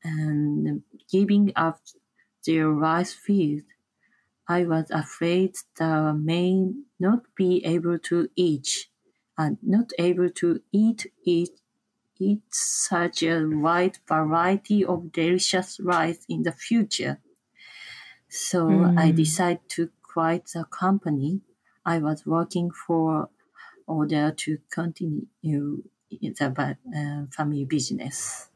and 0.04 0.84
giving 1.12 1.52
up 1.56 1.82
their 2.46 2.70
rice 2.70 3.14
field. 3.14 3.64
I 4.48 4.66
was 4.66 4.92
afraid 4.92 5.56
that 5.78 6.14
may 6.16 6.74
not 7.00 7.24
be 7.36 7.64
able 7.66 8.00
to 8.00 8.30
eat 8.36 8.88
and 9.38 9.58
not 9.64 9.92
able 10.00 10.30
to 10.32 10.62
eat 10.72 11.08
it 11.26 11.50
eat 12.20 12.44
such 12.52 13.24
a 13.24 13.46
wide 13.46 14.00
variety 14.08 14.86
of 14.86 15.12
delicious 15.12 15.80
rice 15.80 16.26
in 16.30 16.44
the 16.44 16.52
future. 16.52 17.20
So 18.30 18.92
I 18.98 19.12
decided 19.12 19.68
to 19.70 19.90
quit 20.04 20.52
the 20.54 20.66
company 20.66 21.42
I 21.86 22.00
was 22.00 22.26
working 22.26 22.72
for 22.72 23.30
order 23.88 24.32
to 24.32 24.58
continue 24.70 25.84
the 26.12 26.76
uh, 26.96 27.26
family 27.36 27.66
business. 27.66 28.50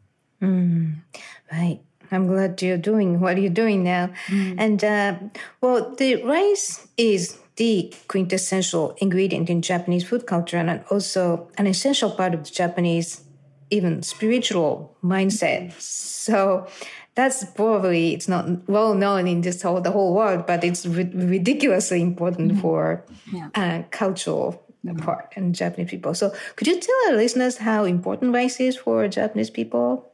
Right. 1.51 1.81
I'm 2.11 2.27
glad 2.27 2.61
you're 2.61 2.77
doing 2.77 3.19
what 3.21 3.37
you're 3.37 3.49
doing 3.49 3.83
now. 3.83 4.09
And 4.57 4.83
uh, 4.83 5.15
well, 5.61 5.95
the 5.95 6.21
rice 6.23 6.87
is 6.97 7.37
the 7.55 7.93
quintessential 8.07 8.95
ingredient 8.97 9.49
in 9.49 9.61
Japanese 9.61 10.03
food 10.03 10.25
culture 10.27 10.57
and 10.57 10.83
also 10.89 11.49
an 11.57 11.67
essential 11.67 12.11
part 12.11 12.33
of 12.33 12.43
the 12.43 12.51
Japanese, 12.51 13.21
even 13.69 14.03
spiritual 14.03 14.97
mindset. 15.03 15.71
So 15.79 16.67
that's 17.15 17.44
probably 17.46 18.13
it's 18.13 18.27
not 18.27 18.68
well 18.70 18.94
known 18.94 19.27
in 19.27 19.41
this 19.41 19.62
whole 19.62 19.82
the 19.82 19.91
whole 19.91 20.13
world, 20.15 20.46
but 20.48 20.63
it's 20.63 20.86
ri- 20.86 21.12
ridiculously 21.13 22.01
important 22.01 22.60
for 22.62 23.03
Yeah. 23.32 23.50
uh, 23.56 23.84
cultural 23.91 24.63
part 24.98 25.34
and 25.36 25.53
Japanese 25.53 25.89
people. 25.91 26.13
So 26.15 26.34
could 26.56 26.68
you 26.68 26.80
tell 26.80 26.96
our 27.10 27.15
listeners 27.18 27.58
how 27.58 27.84
important 27.84 28.34
rice 28.34 28.60
is 28.60 28.75
for 28.77 29.08
Japanese 29.08 29.50
people? 29.51 30.12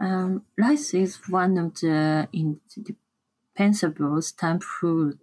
Um, 0.00 0.44
rice 0.56 0.94
is 0.94 1.18
one 1.28 1.58
of 1.58 1.74
the 1.80 2.28
indispensable 2.32 4.22
stamp 4.22 4.62
food 4.62 5.18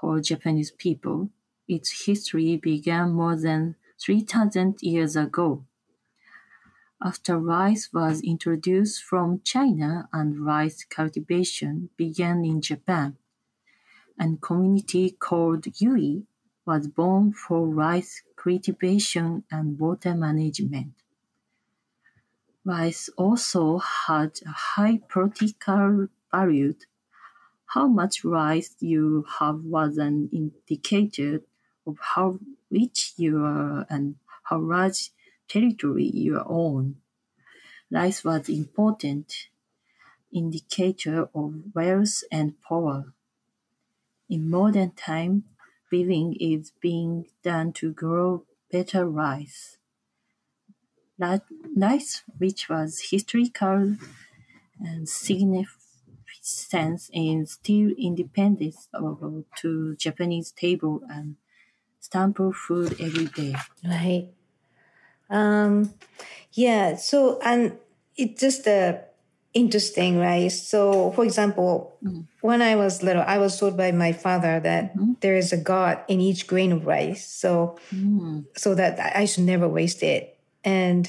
for 0.00 0.20
Japanese 0.20 0.70
people. 0.70 1.30
Its 1.68 2.06
history 2.06 2.56
began 2.56 3.10
more 3.12 3.36
than 3.36 3.74
3,000 4.00 4.76
years 4.82 5.16
ago. 5.16 5.64
After 7.02 7.38
rice 7.38 7.92
was 7.92 8.20
introduced 8.22 9.02
from 9.02 9.40
China 9.42 10.08
and 10.12 10.44
rice 10.44 10.84
cultivation 10.84 11.90
began 11.96 12.44
in 12.44 12.60
Japan, 12.62 13.16
A 14.18 14.36
community 14.36 15.10
called 15.10 15.66
Yui 15.80 16.26
was 16.66 16.88
born 16.88 17.32
for 17.32 17.66
rice 17.68 18.22
cultivation 18.36 19.44
and 19.50 19.78
water 19.78 20.14
management. 20.14 20.92
Rice 22.64 23.08
also 23.16 23.78
had 23.78 24.38
a 24.44 24.50
high 24.50 24.98
practical 24.98 26.08
value. 26.30 26.74
How 27.66 27.86
much 27.86 28.24
rice 28.24 28.76
you 28.80 29.24
have 29.38 29.62
was 29.64 29.98
an 29.98 30.28
indicator 30.32 31.42
of 31.86 31.98
how 32.00 32.40
rich 32.70 33.14
you 33.16 33.44
are 33.44 33.86
and 33.88 34.16
how 34.44 34.60
large 34.60 35.10
territory 35.48 36.04
you 36.06 36.40
own. 36.44 37.00
Rice 37.90 38.24
was 38.24 38.48
important 38.48 39.48
indicator 40.32 41.28
of 41.34 41.74
wealth 41.74 42.24
and 42.32 42.60
power. 42.62 43.12
In 44.28 44.48
modern 44.48 44.92
time, 44.92 45.48
living 45.90 46.36
is 46.36 46.70
being 46.80 47.26
done 47.42 47.72
to 47.72 47.92
grow 47.92 48.46
better 48.70 49.04
rice. 49.04 49.78
Rice, 51.76 52.22
which 52.38 52.68
was 52.70 53.10
historical 53.10 53.96
and 54.80 55.08
significance 55.08 57.10
in 57.12 57.44
still 57.46 57.90
independence 57.98 58.88
of, 58.94 59.44
to 59.56 59.96
Japanese 59.96 60.52
table 60.52 61.02
and 61.10 61.36
staple 62.00 62.52
food 62.52 63.00
every 63.00 63.26
day. 63.26 63.54
Right. 63.84 64.35
Um, 65.30 65.94
yeah. 66.52 66.96
So, 66.96 67.38
and 67.42 67.76
it's 68.16 68.40
just 68.40 68.66
uh, 68.66 68.98
interesting, 69.54 70.18
right? 70.18 70.48
So, 70.48 71.12
for 71.12 71.24
example, 71.24 71.96
when 72.40 72.62
I 72.62 72.76
was 72.76 73.02
little, 73.02 73.22
I 73.26 73.38
was 73.38 73.58
told 73.58 73.76
by 73.76 73.92
my 73.92 74.12
father 74.12 74.60
that 74.60 74.94
there 75.20 75.36
is 75.36 75.52
a 75.52 75.56
God 75.56 76.00
in 76.08 76.20
each 76.20 76.46
grain 76.46 76.72
of 76.72 76.86
rice. 76.86 77.26
So, 77.26 77.78
so 78.56 78.74
that 78.74 79.16
I 79.16 79.24
should 79.24 79.44
never 79.44 79.68
waste 79.68 80.02
it. 80.02 80.38
And 80.64 81.08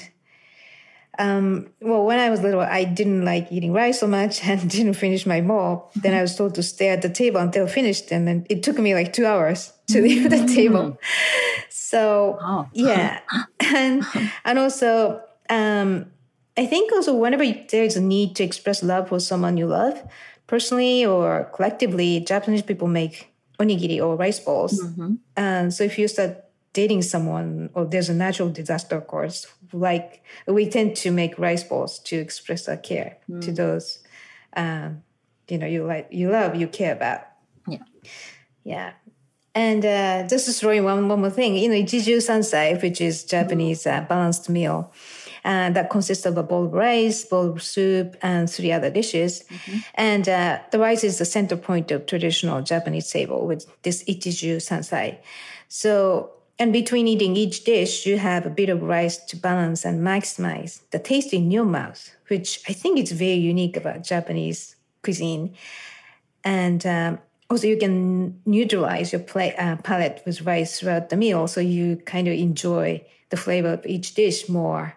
um, 1.18 1.70
well, 1.80 2.04
when 2.04 2.20
I 2.20 2.30
was 2.30 2.42
little, 2.42 2.60
I 2.60 2.84
didn't 2.84 3.24
like 3.24 3.50
eating 3.50 3.72
rice 3.72 4.00
so 4.00 4.06
much 4.06 4.44
and 4.46 4.70
didn't 4.70 4.94
finish 4.94 5.26
my 5.26 5.40
bowl. 5.40 5.90
Then 5.96 6.14
I 6.14 6.22
was 6.22 6.36
told 6.36 6.54
to 6.54 6.62
stay 6.62 6.88
at 6.88 7.02
the 7.02 7.10
table 7.10 7.40
until 7.40 7.66
finished, 7.66 8.12
and 8.12 8.26
then 8.26 8.46
it 8.48 8.62
took 8.62 8.78
me 8.78 8.94
like 8.94 9.12
two 9.12 9.26
hours 9.26 9.72
to 9.88 10.00
leave 10.06 10.30
the 10.30 10.46
table. 10.46 10.98
So 11.90 12.38
Oh. 12.42 12.66
yeah, 12.72 13.20
and 13.60 14.04
and 14.44 14.58
also 14.58 15.22
um, 15.48 16.10
I 16.56 16.66
think 16.66 16.92
also 16.92 17.14
whenever 17.14 17.44
there's 17.70 17.96
a 17.96 18.00
need 18.00 18.36
to 18.36 18.44
express 18.44 18.82
love 18.82 19.08
for 19.08 19.20
someone 19.20 19.56
you 19.56 19.66
love, 19.66 19.96
personally 20.46 21.06
or 21.06 21.50
collectively, 21.54 22.20
Japanese 22.20 22.62
people 22.62 22.88
make 22.88 23.32
onigiri 23.58 24.04
or 24.04 24.16
rice 24.16 24.40
balls. 24.40 24.84
And 25.36 25.72
so 25.72 25.84
if 25.84 25.98
you 25.98 26.08
start 26.08 26.44
dating 26.72 27.02
someone 27.02 27.70
or 27.74 27.86
there's 27.86 28.10
a 28.10 28.14
natural 28.14 28.50
disaster, 28.50 28.96
of 28.96 29.06
course, 29.06 29.46
like 29.72 30.22
we 30.46 30.68
tend 30.68 30.96
to 30.96 31.10
make 31.10 31.38
rice 31.38 31.64
balls 31.64 32.00
to 32.00 32.16
express 32.16 32.68
our 32.68 32.76
care 32.76 33.18
to 33.40 33.52
those, 33.52 34.02
um, 34.56 35.02
you 35.48 35.58
know, 35.58 35.66
you 35.66 35.84
like, 35.86 36.08
you 36.10 36.28
love, 36.30 36.54
you 36.54 36.68
care 36.68 36.92
about. 36.92 37.20
Yeah. 37.68 37.78
Yeah. 38.64 38.92
And 39.58 39.84
uh, 39.84 40.28
just 40.28 40.46
to 40.46 40.52
throw 40.52 40.70
in 40.70 40.84
one, 40.84 41.08
one 41.08 41.20
more 41.20 41.30
thing, 41.30 41.56
you 41.56 41.68
know, 41.68 41.74
Ichiju 41.74 42.18
Sansai, 42.18 42.80
which 42.80 43.00
is 43.00 43.24
Japanese 43.24 43.88
uh, 43.88 44.02
balanced 44.08 44.48
meal, 44.48 44.92
and 45.42 45.74
that 45.74 45.90
consists 45.90 46.24
of 46.26 46.38
a 46.38 46.44
bowl 46.44 46.66
of 46.66 46.72
rice, 46.72 47.24
bowl 47.24 47.50
of 47.50 47.60
soup, 47.60 48.16
and 48.22 48.48
three 48.48 48.70
other 48.70 48.88
dishes. 48.88 49.42
And 49.94 50.28
uh, 50.28 50.60
the 50.70 50.78
rice 50.78 51.02
is 51.02 51.18
the 51.18 51.24
center 51.24 51.56
point 51.56 51.90
of 51.90 52.06
traditional 52.06 52.62
Japanese 52.62 53.10
table 53.10 53.48
with 53.48 53.66
this 53.82 54.04
Ichiju 54.04 54.58
Sansai. 54.58 55.18
So, 55.66 56.30
and 56.60 56.72
between 56.72 57.08
eating 57.08 57.34
each 57.34 57.64
dish, 57.64 58.06
you 58.06 58.16
have 58.16 58.46
a 58.46 58.50
bit 58.50 58.68
of 58.68 58.84
rice 58.84 59.16
to 59.26 59.36
balance 59.36 59.84
and 59.84 60.06
maximize 60.06 60.82
the 60.92 61.00
taste 61.00 61.32
in 61.32 61.50
your 61.50 61.64
mouth, 61.64 62.14
which 62.28 62.60
I 62.68 62.72
think 62.72 63.00
is 63.00 63.10
very 63.10 63.40
unique 63.54 63.76
about 63.76 64.04
Japanese 64.04 64.76
cuisine. 65.02 65.56
and 66.44 66.86
um, 66.86 67.18
also 67.50 67.66
you 67.66 67.76
can 67.76 68.40
neutralize 68.44 69.12
your 69.12 69.22
play, 69.22 69.54
uh, 69.56 69.76
palate 69.76 70.22
with 70.26 70.42
rice 70.42 70.80
throughout 70.80 71.08
the 71.08 71.16
meal, 71.16 71.46
so 71.48 71.60
you 71.60 71.96
kind 71.96 72.28
of 72.28 72.34
enjoy 72.34 73.04
the 73.30 73.36
flavor 73.36 73.72
of 73.72 73.86
each 73.86 74.14
dish 74.14 74.48
more. 74.48 74.96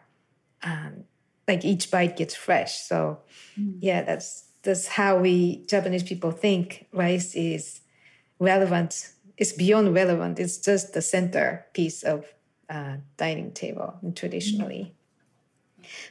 Um, 0.63 1.05
like 1.47 1.65
each 1.65 1.89
bite 1.91 2.17
gets 2.17 2.35
fresh. 2.35 2.77
So 2.81 3.19
mm. 3.59 3.77
yeah, 3.79 4.03
that's 4.03 4.47
that's 4.63 4.87
how 4.87 5.17
we 5.17 5.65
Japanese 5.65 6.03
people 6.03 6.31
think 6.31 6.87
rice 6.93 7.35
is 7.35 7.81
relevant. 8.39 9.09
It's 9.37 9.53
beyond 9.53 9.93
relevant. 9.93 10.39
It's 10.39 10.57
just 10.57 10.93
the 10.93 11.01
center 11.01 11.65
piece 11.73 12.03
of 12.03 12.25
uh, 12.69 12.97
dining 13.17 13.51
table 13.51 13.99
traditionally. 14.15 14.95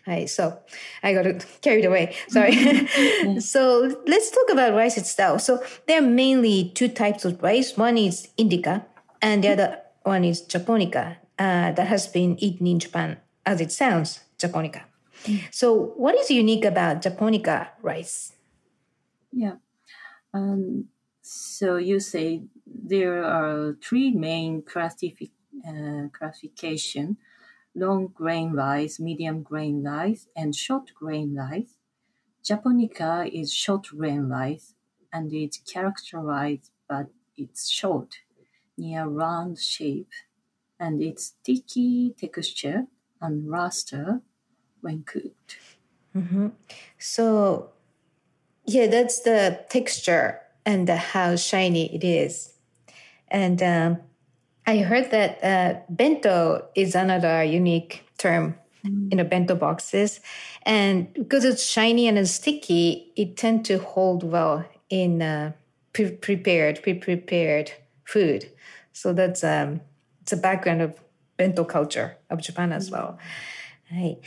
Right, 0.07 0.29
so 0.29 0.59
I 1.03 1.13
got 1.15 1.45
carried 1.61 1.85
away. 1.85 2.15
Sorry. 2.29 2.53
so 3.41 4.03
let's 4.07 4.31
talk 4.31 4.51
about 4.51 4.75
rice 4.75 4.97
itself. 4.97 5.43
So 5.43 5.63
there 5.87 5.99
are 5.99 6.07
mainly 6.07 6.71
two 6.75 6.89
types 6.89 7.25
of 7.25 7.43
rice. 7.43 7.77
One 7.77 7.99
is 7.99 8.29
indica, 8.37 8.87
and 9.23 9.45
the 9.45 9.53
other 9.53 9.79
one 10.03 10.25
is 10.25 10.43
japonica. 10.43 11.19
Uh, 11.39 11.73
that 11.73 11.87
has 11.87 12.07
been 12.07 12.37
eaten 12.39 12.67
in 12.67 12.79
Japan, 12.79 13.17
as 13.47 13.63
it 13.63 13.73
sounds, 13.73 14.21
japonica. 14.37 14.85
Mm. 15.25 15.41
So, 15.51 15.95
what 15.97 16.15
is 16.15 16.31
unique 16.31 16.67
about 16.67 17.01
japonica 17.01 17.71
rice? 17.81 18.33
Yeah. 19.33 19.57
Um, 20.35 20.89
so 21.23 21.77
you 21.77 22.01
say 22.01 22.43
there 22.67 23.25
are 23.25 23.77
three 23.83 24.11
main 24.11 24.63
classific, 24.63 25.31
uh, 25.67 26.09
classification 26.13 27.17
long 27.75 28.09
grain 28.09 28.53
rice, 28.53 28.99
medium 28.99 29.43
grain 29.43 29.83
rice, 29.83 30.29
and 30.37 30.55
short 30.55 30.93
grain 30.95 31.35
rice. 31.35 31.77
Japonica 32.45 33.29
is 33.33 33.53
short 33.53 33.87
grain 33.89 34.29
rice 34.29 34.75
and 35.13 35.33
it's 35.33 35.59
characterized 35.59 36.71
by 36.89 37.05
its 37.37 37.69
short, 37.69 38.17
near 38.77 39.07
round 39.07 39.59
shape 39.59 40.11
and 40.79 41.03
its 41.03 41.25
sticky 41.27 42.15
texture 42.19 42.87
and 43.21 43.49
luster 43.49 44.23
when 44.81 45.03
cooked. 45.03 45.59
Mm-hmm. 46.17 46.49
So, 46.99 47.71
yeah, 48.65 48.87
that's 48.87 49.21
the 49.21 49.65
texture 49.69 50.41
and 50.65 50.89
how 50.89 51.37
shiny 51.37 51.95
it 51.95 52.05
is. 52.05 52.55
And 53.29 53.63
um, 53.63 53.99
I 54.67 54.79
heard 54.79 55.11
that 55.11 55.43
uh, 55.43 55.81
bento 55.89 56.67
is 56.75 56.95
another 56.95 57.43
unique 57.43 58.05
term 58.19 58.57
mm. 58.85 59.11
in 59.11 59.19
the 59.19 59.25
bento 59.25 59.55
boxes. 59.55 60.21
And 60.63 61.13
because 61.15 61.45
it's 61.45 61.65
shiny 61.65 62.07
and 62.07 62.19
it's 62.19 62.31
sticky, 62.31 63.13
it 63.17 63.37
tends 63.37 63.69
to 63.69 63.79
hold 63.79 64.23
well 64.23 64.65
in 64.89 65.23
uh, 65.23 65.53
pre- 65.93 66.13
prepared, 66.13 66.83
pre-prepared 66.83 67.73
food. 68.05 68.51
So 68.93 69.13
that's 69.13 69.43
um, 69.43 69.81
it's 70.23 70.33
a 70.33 70.37
background 70.37 70.83
of 70.83 71.01
bento 71.37 71.65
culture 71.65 72.17
of 72.29 72.43
Japan 72.43 72.73
as 72.73 72.91
well. 72.91 73.19
Right. 73.91 74.19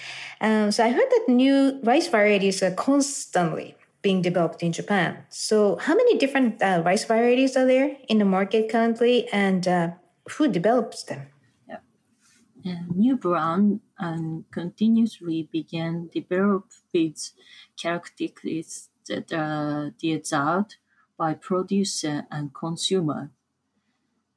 Um, 0.42 0.72
so 0.72 0.84
I 0.84 0.90
heard 0.90 1.10
that 1.10 1.26
new 1.30 1.80
rice 1.84 2.08
varieties 2.08 2.62
are 2.64 2.72
constantly 2.72 3.76
being 4.02 4.22
developed 4.22 4.62
in 4.62 4.74
Japan. 4.74 5.18
So 5.30 5.78
how 5.78 5.96
many 5.96 6.18
different 6.18 6.62
uh, 6.62 6.82
rice 6.86 7.06
varieties 7.06 7.56
are 7.56 7.66
there 7.66 7.96
in 8.10 8.18
the 8.18 8.26
market 8.26 8.70
currently? 8.70 9.30
And 9.30 9.66
uh, 9.66 9.92
who 10.30 10.48
develops 10.48 11.04
them? 11.04 11.28
Yeah. 11.68 12.84
new 12.96 13.18
brand 13.18 13.82
and 13.98 14.50
continuously 14.52 15.50
began 15.52 16.10
develop 16.14 16.66
with 16.94 17.32
characteristics 17.78 18.90
that 19.08 19.34
are 19.34 19.92
desired 20.00 20.76
by 21.18 21.34
producer 21.34 22.26
and 22.32 22.54
consumer. 22.54 23.32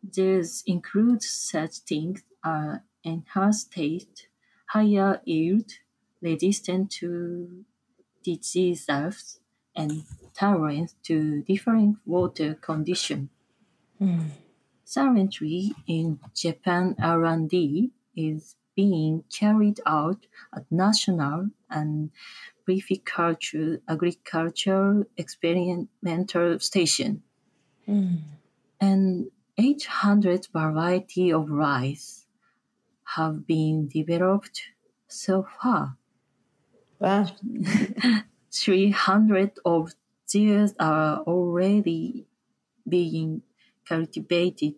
These 0.02 0.64
include 0.66 1.22
such 1.22 1.78
things 1.78 2.24
as 2.44 2.78
enhanced 3.04 3.72
taste, 3.72 4.28
higher 4.66 5.20
yield, 5.24 5.70
resistant 6.20 6.90
to 6.92 7.64
diseases, 8.24 9.38
and 9.74 10.04
tolerance 10.34 10.94
to 11.04 11.42
different 11.42 11.98
water 12.04 12.54
conditions. 12.54 13.28
Mm. 14.00 14.30
Currently, 14.92 15.72
in 15.86 16.20
Japan, 16.34 16.94
R&D 17.02 17.90
is 18.16 18.56
being 18.76 19.24
carried 19.32 19.80
out 19.86 20.26
at 20.54 20.70
national 20.70 21.50
and 21.70 22.10
prefecture 22.64 23.80
agricultural 23.88 25.04
experimental 25.16 26.58
station. 26.60 27.22
Mm. 27.88 28.20
And 28.80 29.30
800 29.58 30.48
variety 30.52 31.32
of 31.32 31.50
rice 31.50 32.26
have 33.16 33.46
been 33.46 33.88
developed 33.88 34.62
so 35.08 35.46
far. 35.60 35.96
Wow. 36.98 37.26
300 38.52 39.58
of 39.64 39.92
these 40.30 40.74
are 40.78 41.18
already 41.20 42.26
being 42.88 43.42
cultivated. 43.86 44.74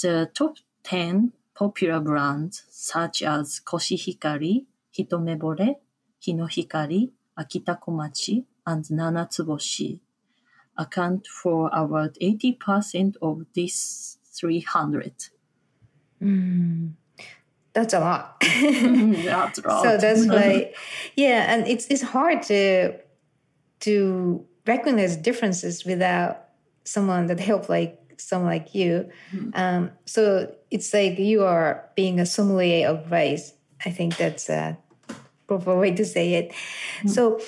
The 0.00 0.30
top 0.34 0.56
10 0.82 1.32
popular 1.54 2.00
brands 2.00 2.64
such 2.68 3.22
as 3.22 3.60
Koshihikari, 3.64 4.66
Hitomebore, 4.96 5.76
Hinohikari, 6.22 7.10
Akita 7.38 7.80
Komachi, 7.80 8.44
and 8.66 8.84
Nanatsuboshi 8.84 10.00
account 10.76 11.26
for 11.26 11.70
about 11.72 12.14
80% 12.20 13.16
of 13.22 13.44
these 13.54 14.18
300. 14.34 15.12
Mm, 16.22 16.92
that's 17.72 17.94
a 17.94 18.00
lot. 18.00 18.36
that's 18.40 19.58
a 19.58 19.68
lot. 19.68 19.82
So 19.82 19.96
that's 19.98 20.26
why, 20.26 20.72
yeah, 21.16 21.52
and 21.52 21.66
it's 21.66 21.86
it's 21.88 22.02
hard 22.02 22.42
to 22.44 22.94
to 23.80 24.46
recognize 24.66 25.16
differences 25.16 25.84
without 25.84 26.43
someone 26.84 27.26
that 27.26 27.40
help 27.40 27.68
like 27.68 27.98
someone 28.18 28.50
like 28.50 28.74
you. 28.74 29.10
Mm-hmm. 29.32 29.50
Um, 29.54 29.90
so 30.06 30.54
it's 30.70 30.92
like 30.94 31.18
you 31.18 31.44
are 31.44 31.88
being 31.96 32.20
a 32.20 32.26
sommelier 32.26 32.88
of 32.88 33.10
rice. 33.10 33.52
I 33.84 33.90
think 33.90 34.16
that's 34.16 34.48
a 34.48 34.78
proper 35.46 35.76
way 35.78 35.92
to 35.92 36.04
say 36.04 36.34
it. 36.34 36.50
Mm-hmm. 36.50 37.08
So, 37.08 37.40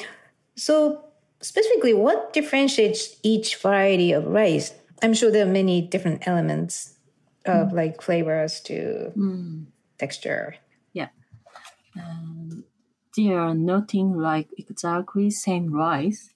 so 0.56 1.04
specifically, 1.40 1.94
what 1.94 2.32
differentiates 2.32 3.16
each 3.22 3.56
variety 3.56 4.12
of 4.12 4.26
rice? 4.26 4.74
I'm 5.02 5.14
sure 5.14 5.30
there 5.30 5.46
are 5.46 5.50
many 5.50 5.82
different 5.82 6.26
elements 6.26 6.96
of 7.44 7.68
mm-hmm. 7.68 7.76
like 7.76 8.02
flavors 8.02 8.60
to 8.62 9.12
mm. 9.16 9.66
texture. 9.98 10.56
Yeah. 10.92 11.08
Um, 11.98 12.64
there 13.16 13.38
are 13.38 13.54
nothing 13.54 14.14
like 14.14 14.48
exactly 14.58 15.30
same 15.30 15.72
rice 15.72 16.34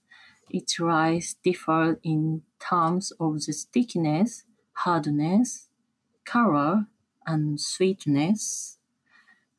each 0.50 0.80
rice 0.80 1.36
differs 1.42 1.96
in 2.02 2.42
terms 2.60 3.12
of 3.18 3.44
the 3.44 3.52
stickiness, 3.52 4.44
hardness, 4.72 5.68
color, 6.24 6.86
and 7.26 7.60
sweetness. 7.60 8.78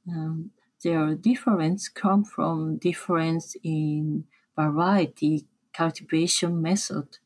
Um, 0.07 0.51
their 0.83 1.15
difference 1.15 1.89
come 1.89 2.23
from 2.23 2.77
difference 2.77 3.55
in 3.63 4.25
variety 4.55 5.45
cultivation 5.73 6.61
method, 6.61 7.17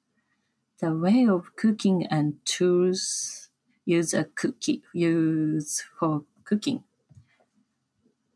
the 0.80 0.94
way 0.94 1.26
of 1.28 1.56
cooking 1.56 2.06
and 2.08 2.36
tools 2.46 3.50
used 3.86 4.14
a 4.14 4.26
cookie 4.26 4.84
used 4.94 5.84
for 5.98 6.24
cooking. 6.44 6.84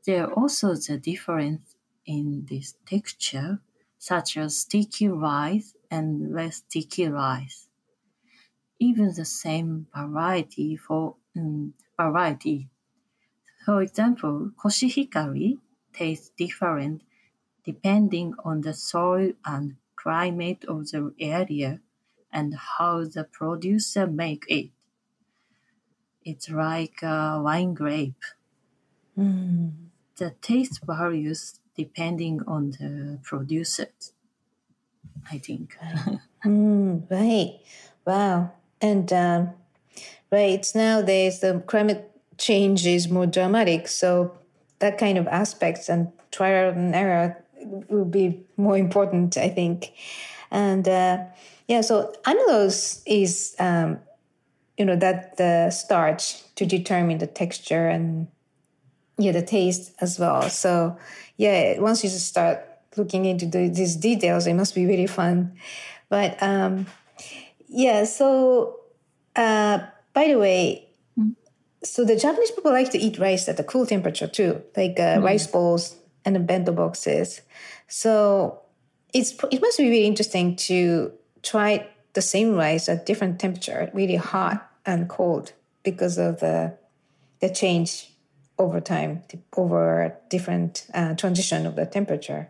There 0.06 0.26
are 0.26 0.34
also 0.34 0.76
the 0.76 0.98
difference 0.98 1.76
in 2.06 2.48
this 2.50 2.76
texture 2.86 3.60
such 3.98 4.38
as 4.38 4.58
sticky 4.58 5.10
rice 5.10 5.76
and 5.92 6.34
less 6.34 6.58
sticky 6.58 7.08
rice. 7.08 7.68
Even 8.80 9.14
the 9.14 9.26
same 9.26 9.88
variety 9.96 10.76
for 10.76 11.16
um, 11.36 11.74
variety. 11.98 12.70
For 13.66 13.82
example, 13.82 14.52
koshihikari 14.58 15.58
tastes 15.94 16.32
different 16.38 17.04
depending 17.66 18.34
on 18.44 18.62
the 18.62 18.74
soil 18.74 19.34
and 19.46 19.76
climate 19.96 20.64
of 20.66 20.90
the 20.92 21.14
area 21.20 21.82
and 22.32 22.56
how 22.56 23.04
the 23.04 23.24
producer 23.24 24.08
make 24.08 24.46
it. 24.48 24.70
It's 26.24 26.50
like 26.50 27.02
a 27.04 27.42
wine 27.44 27.74
grape. 27.74 28.24
Mm. 29.18 29.72
The 30.18 30.32
taste 30.42 30.82
varies 30.86 31.60
depending 31.76 32.42
on 32.48 32.72
the 32.72 33.20
producers. 33.24 34.14
I 35.32 35.38
think. 35.38 35.78
mm, 36.46 37.10
right. 37.10 37.60
Wow. 38.06 38.52
And 38.82 39.12
um, 39.14 39.50
right 40.32 40.66
nowadays 40.76 41.40
the 41.40 41.64
climate 41.68 42.12
change 42.38 42.86
is 42.88 43.10
more 43.10 43.26
dramatic, 43.26 43.88
so 43.88 44.38
that 44.80 44.98
kind 44.98 45.18
of 45.18 45.28
aspects 45.28 45.90
and 45.90 46.12
trial 46.32 46.70
and 46.72 46.96
error 46.96 47.44
will 47.90 48.06
be 48.06 48.42
more 48.58 48.78
important, 48.78 49.36
I 49.38 49.50
think. 49.50 49.92
And 50.52 50.88
uh, 50.88 51.26
yeah, 51.68 51.82
so 51.82 52.14
amylose 52.26 53.02
is, 53.06 53.56
um, 53.60 54.00
you 54.78 54.86
know, 54.86 54.96
that 54.96 55.38
the 55.38 55.70
starch 55.72 56.44
to 56.56 56.66
determine 56.66 57.18
the 57.18 57.28
texture 57.28 57.88
and 57.90 58.28
yeah, 59.18 59.32
the 59.34 59.42
taste 59.42 59.92
as 60.02 60.18
well. 60.20 60.44
So 60.44 60.98
yeah, 61.38 61.80
once 61.80 62.04
you 62.04 62.10
start 62.10 62.66
looking 62.98 63.26
into 63.26 63.46
the, 63.46 63.70
these 63.70 63.96
details, 63.96 64.48
it 64.48 64.54
must 64.54 64.76
be 64.76 64.86
really 64.86 65.08
fun. 65.08 65.54
But 66.10 66.42
um, 66.42 66.88
yeah, 67.68 68.04
so 68.06 68.80
uh, 69.36 69.80
by 70.14 70.28
the 70.28 70.38
way, 70.38 70.88
so 71.84 72.04
the 72.04 72.16
Japanese 72.16 72.52
people 72.52 72.72
like 72.72 72.92
to 72.92 72.98
eat 72.98 73.20
rice 73.20 73.48
at 73.48 73.60
a 73.60 73.64
cool 73.64 73.86
temperature 73.86 74.28
too, 74.28 74.62
like 74.76 75.00
uh, 75.00 75.18
mm. 75.18 75.24
rice 75.24 75.48
bowls 75.48 75.96
and 76.26 76.36
the 76.36 76.40
bento 76.40 76.74
boxes. 76.74 77.42
So 77.88 78.62
it's 79.14 79.34
it 79.52 79.62
must 79.62 79.78
be 79.78 79.86
really 79.86 80.06
interesting 80.06 80.56
to 80.68 81.14
try 81.42 81.88
the 82.14 82.22
same 82.22 82.56
rice 82.56 82.90
at 82.90 83.06
different 83.06 83.40
temperature, 83.40 83.90
really 83.94 84.18
hot 84.18 84.70
and 84.86 85.08
cold, 85.08 85.54
because 85.84 86.18
of 86.18 86.40
the 86.40 86.78
the 87.40 87.50
change 87.50 88.12
over 88.58 88.82
time, 88.82 89.24
over 89.56 90.18
different 90.30 90.86
uh, 90.94 91.16
transition 91.16 91.66
of 91.66 91.76
the 91.76 91.86
temperature. 91.86 92.50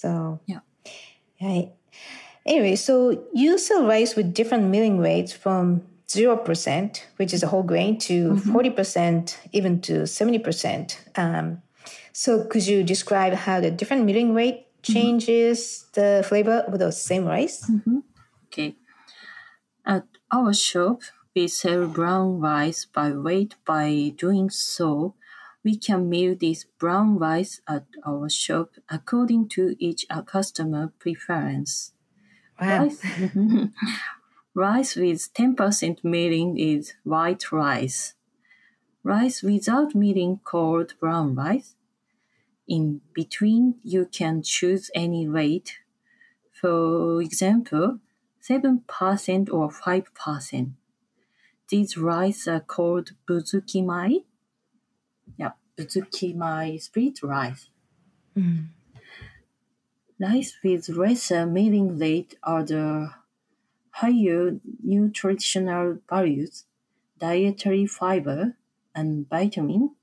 So 0.00 0.40
yeah, 0.46 0.60
right. 1.42 1.72
Anyway, 2.46 2.74
so 2.76 3.22
you 3.34 3.58
sell 3.58 3.86
rice 3.86 4.16
with 4.16 4.32
different 4.32 4.64
milling 4.64 4.98
rates 4.98 5.30
from 5.32 5.82
0%, 6.08 7.02
which 7.16 7.34
is 7.34 7.42
a 7.42 7.46
whole 7.46 7.62
grain, 7.62 7.98
to 7.98 8.30
mm-hmm. 8.30 8.56
40%, 8.56 9.36
even 9.52 9.80
to 9.82 10.04
70%. 10.04 11.18
Um, 11.18 11.62
so 12.12 12.44
could 12.44 12.66
you 12.66 12.82
describe 12.82 13.34
how 13.34 13.60
the 13.60 13.70
different 13.70 14.06
milling 14.06 14.32
rate 14.32 14.66
mm-hmm. 14.82 14.92
changes 14.92 15.58
mm-hmm. 15.60 16.00
the 16.00 16.24
flavor 16.26 16.64
of 16.66 16.78
the 16.78 16.90
same 16.92 17.26
rice? 17.26 17.68
Mm-hmm. 17.70 17.98
Okay. 18.46 18.76
At 19.84 20.06
our 20.32 20.54
shop, 20.54 21.02
we 21.36 21.46
sell 21.46 21.86
brown 21.86 22.40
rice 22.40 22.86
by 22.86 23.12
weight. 23.12 23.54
By 23.66 24.14
doing 24.16 24.48
so, 24.48 25.14
we 25.62 25.76
can 25.76 26.08
mill 26.08 26.34
this 26.34 26.64
brown 26.78 27.18
rice 27.18 27.60
at 27.68 27.84
our 28.06 28.28
shop 28.28 28.70
according 28.88 29.48
to 29.48 29.76
each 29.78 30.06
customer 30.26 30.92
preference. 30.98 31.92
Wow. 32.60 32.84
Rice, 32.84 33.02
rice 34.54 34.96
with 34.96 35.34
10% 35.34 36.04
milling 36.04 36.58
is 36.58 36.94
white 37.04 37.52
rice. 37.52 38.14
Rice 39.02 39.42
without 39.42 39.94
milling 39.94 40.40
called 40.44 40.94
brown 41.00 41.34
rice. 41.34 41.74
In 42.68 43.00
between, 43.14 43.76
you 43.82 44.06
can 44.06 44.42
choose 44.42 44.90
any 44.94 45.26
rate. 45.26 45.78
For 46.52 47.20
example, 47.22 47.98
7% 48.42 49.50
or 49.52 49.70
5%. 49.70 50.72
These 51.68 51.96
rice 51.96 52.46
are 52.46 52.60
called 52.60 53.12
buzukimai. 53.28 54.24
Yeah, 55.80 55.86
buzukimai 55.86 56.80
split 56.80 57.22
rice. 57.22 57.70
Mm. 58.36 58.70
Rice 60.20 60.56
with 60.62 60.88
lesser 60.88 61.44
milling 61.46 61.98
rate 61.98 62.38
are 62.44 62.62
the 62.64 63.12
higher 63.90 64.60
nutritional 64.82 66.00
values, 66.08 66.66
dietary 67.18 67.86
fiber, 67.86 68.56
and 68.94 69.28
vitamin. 69.28 69.96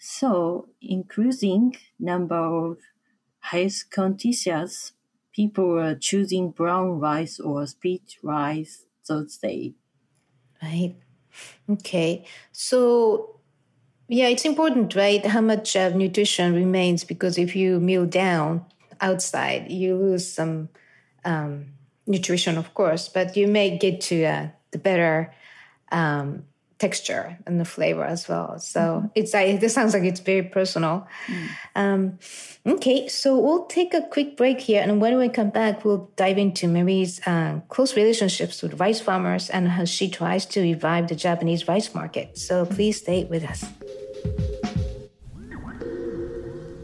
So, 0.00 0.70
increasing 0.80 1.76
number 1.96 2.34
of 2.34 2.80
health 3.38 3.88
conscious 3.90 4.94
people 5.32 5.78
are 5.78 5.94
choosing 5.94 6.50
brown 6.50 6.98
rice 6.98 7.38
or 7.38 7.66
split 7.68 8.16
rice 8.22 8.86
those 9.06 9.38
days. 9.38 9.74
Right. 10.62 10.96
Okay. 11.68 12.26
So, 12.52 13.39
yeah, 14.10 14.26
it's 14.26 14.44
important, 14.44 14.96
right? 14.96 15.24
How 15.24 15.40
much 15.40 15.76
uh, 15.76 15.90
nutrition 15.90 16.52
remains 16.52 17.04
because 17.04 17.38
if 17.38 17.54
you 17.54 17.78
meal 17.78 18.06
down 18.06 18.66
outside, 19.00 19.70
you 19.70 19.94
lose 19.94 20.30
some 20.30 20.68
um, 21.24 21.66
nutrition, 22.08 22.58
of 22.58 22.74
course, 22.74 23.08
but 23.08 23.36
you 23.36 23.46
may 23.46 23.78
get 23.78 24.00
to 24.02 24.24
uh, 24.24 24.48
the 24.72 24.78
better 24.78 25.32
um, 25.92 26.42
texture 26.80 27.38
and 27.46 27.60
the 27.60 27.64
flavor 27.64 28.02
as 28.02 28.26
well. 28.26 28.58
So 28.58 28.80
mm-hmm. 28.80 29.06
it's 29.14 29.32
like 29.32 29.60
this 29.60 29.74
sounds 29.74 29.94
like 29.94 30.02
it's 30.02 30.18
very 30.18 30.42
personal. 30.42 31.06
Mm. 31.28 31.48
Um, 31.76 32.18
okay, 32.66 33.06
so 33.06 33.38
we'll 33.38 33.66
take 33.66 33.94
a 33.94 34.02
quick 34.02 34.36
break 34.36 34.60
here, 34.60 34.82
and 34.82 35.00
when 35.00 35.18
we 35.18 35.28
come 35.28 35.50
back, 35.50 35.84
we'll 35.84 36.10
dive 36.16 36.36
into 36.36 36.66
Marie's 36.66 37.24
uh, 37.28 37.60
close 37.68 37.94
relationships 37.94 38.60
with 38.60 38.80
rice 38.80 39.00
farmers 39.00 39.50
and 39.50 39.68
how 39.68 39.84
she 39.84 40.10
tries 40.10 40.46
to 40.46 40.60
revive 40.60 41.06
the 41.06 41.14
Japanese 41.14 41.68
rice 41.68 41.94
market. 41.94 42.36
So 42.36 42.66
please 42.66 42.96
stay 42.96 43.22
with 43.22 43.44
us. 43.44 43.64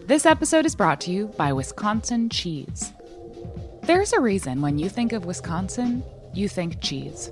This 0.07 0.25
episode 0.25 0.67
is 0.67 0.77
brought 0.77 1.01
to 1.03 1.11
you 1.11 1.27
by 1.37 1.53
Wisconsin 1.53 2.29
Cheese. 2.29 2.93
There's 3.83 4.13
a 4.13 4.21
reason 4.21 4.63
when 4.63 4.79
you 4.79 4.89
think 4.89 5.13
of 5.13 5.27
Wisconsin, 5.27 6.03
you 6.33 6.49
think 6.49 6.81
cheese. 6.81 7.31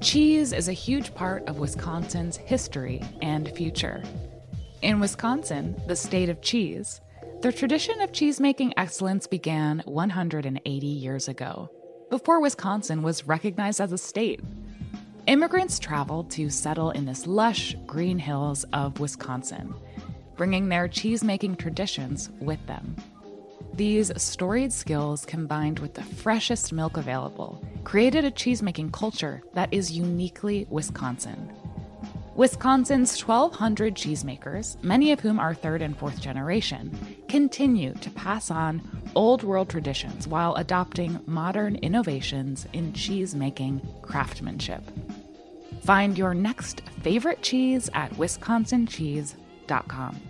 Cheese 0.00 0.52
is 0.52 0.68
a 0.68 0.72
huge 0.72 1.14
part 1.14 1.48
of 1.48 1.58
Wisconsin's 1.58 2.36
history 2.36 3.02
and 3.22 3.48
future. 3.56 4.02
In 4.82 5.00
Wisconsin, 5.00 5.80
the 5.86 5.96
state 5.96 6.28
of 6.28 6.42
cheese, 6.42 7.00
the 7.40 7.52
tradition 7.52 8.00
of 8.00 8.12
cheese-making 8.12 8.74
excellence 8.76 9.26
began 9.26 9.82
180 9.84 10.86
years 10.86 11.28
ago, 11.28 11.70
before 12.10 12.40
Wisconsin 12.40 13.02
was 13.02 13.26
recognized 13.26 13.80
as 13.80 13.92
a 13.92 13.98
state. 13.98 14.40
Immigrants 15.28 15.78
traveled 15.78 16.32
to 16.32 16.50
settle 16.50 16.90
in 16.90 17.04
this 17.04 17.28
lush 17.28 17.76
green 17.86 18.18
hills 18.18 18.64
of 18.72 18.98
Wisconsin, 18.98 19.72
bringing 20.36 20.68
their 20.68 20.88
cheese-making 20.88 21.54
traditions 21.56 22.28
with 22.40 22.64
them. 22.66 22.96
These 23.72 24.10
storied 24.20 24.72
skills, 24.72 25.24
combined 25.24 25.78
with 25.78 25.94
the 25.94 26.02
freshest 26.02 26.72
milk 26.72 26.96
available, 26.96 27.64
created 27.84 28.24
a 28.24 28.32
cheesemaking 28.32 28.92
culture 28.92 29.42
that 29.54 29.72
is 29.72 29.92
uniquely 29.92 30.66
Wisconsin. 30.70 31.52
Wisconsin's 32.34 33.20
1,200 33.20 33.94
cheesemakers, 33.94 34.82
many 34.82 35.12
of 35.12 35.20
whom 35.20 35.38
are 35.38 35.54
third 35.54 35.82
and 35.82 35.96
fourth 35.96 36.18
generation, 36.18 36.90
continue 37.28 37.92
to 37.94 38.10
pass 38.10 38.50
on 38.50 38.82
old 39.14 39.42
world 39.42 39.68
traditions 39.68 40.26
while 40.26 40.54
adopting 40.54 41.20
modern 41.26 41.76
innovations 41.76 42.66
in 42.72 42.92
cheesemaking 42.94 43.82
craftsmanship. 44.02 44.82
Find 45.82 46.16
your 46.16 46.32
next 46.32 46.82
favorite 47.02 47.42
cheese 47.42 47.90
at 47.92 48.12
wisconsincheese.com. 48.12 50.20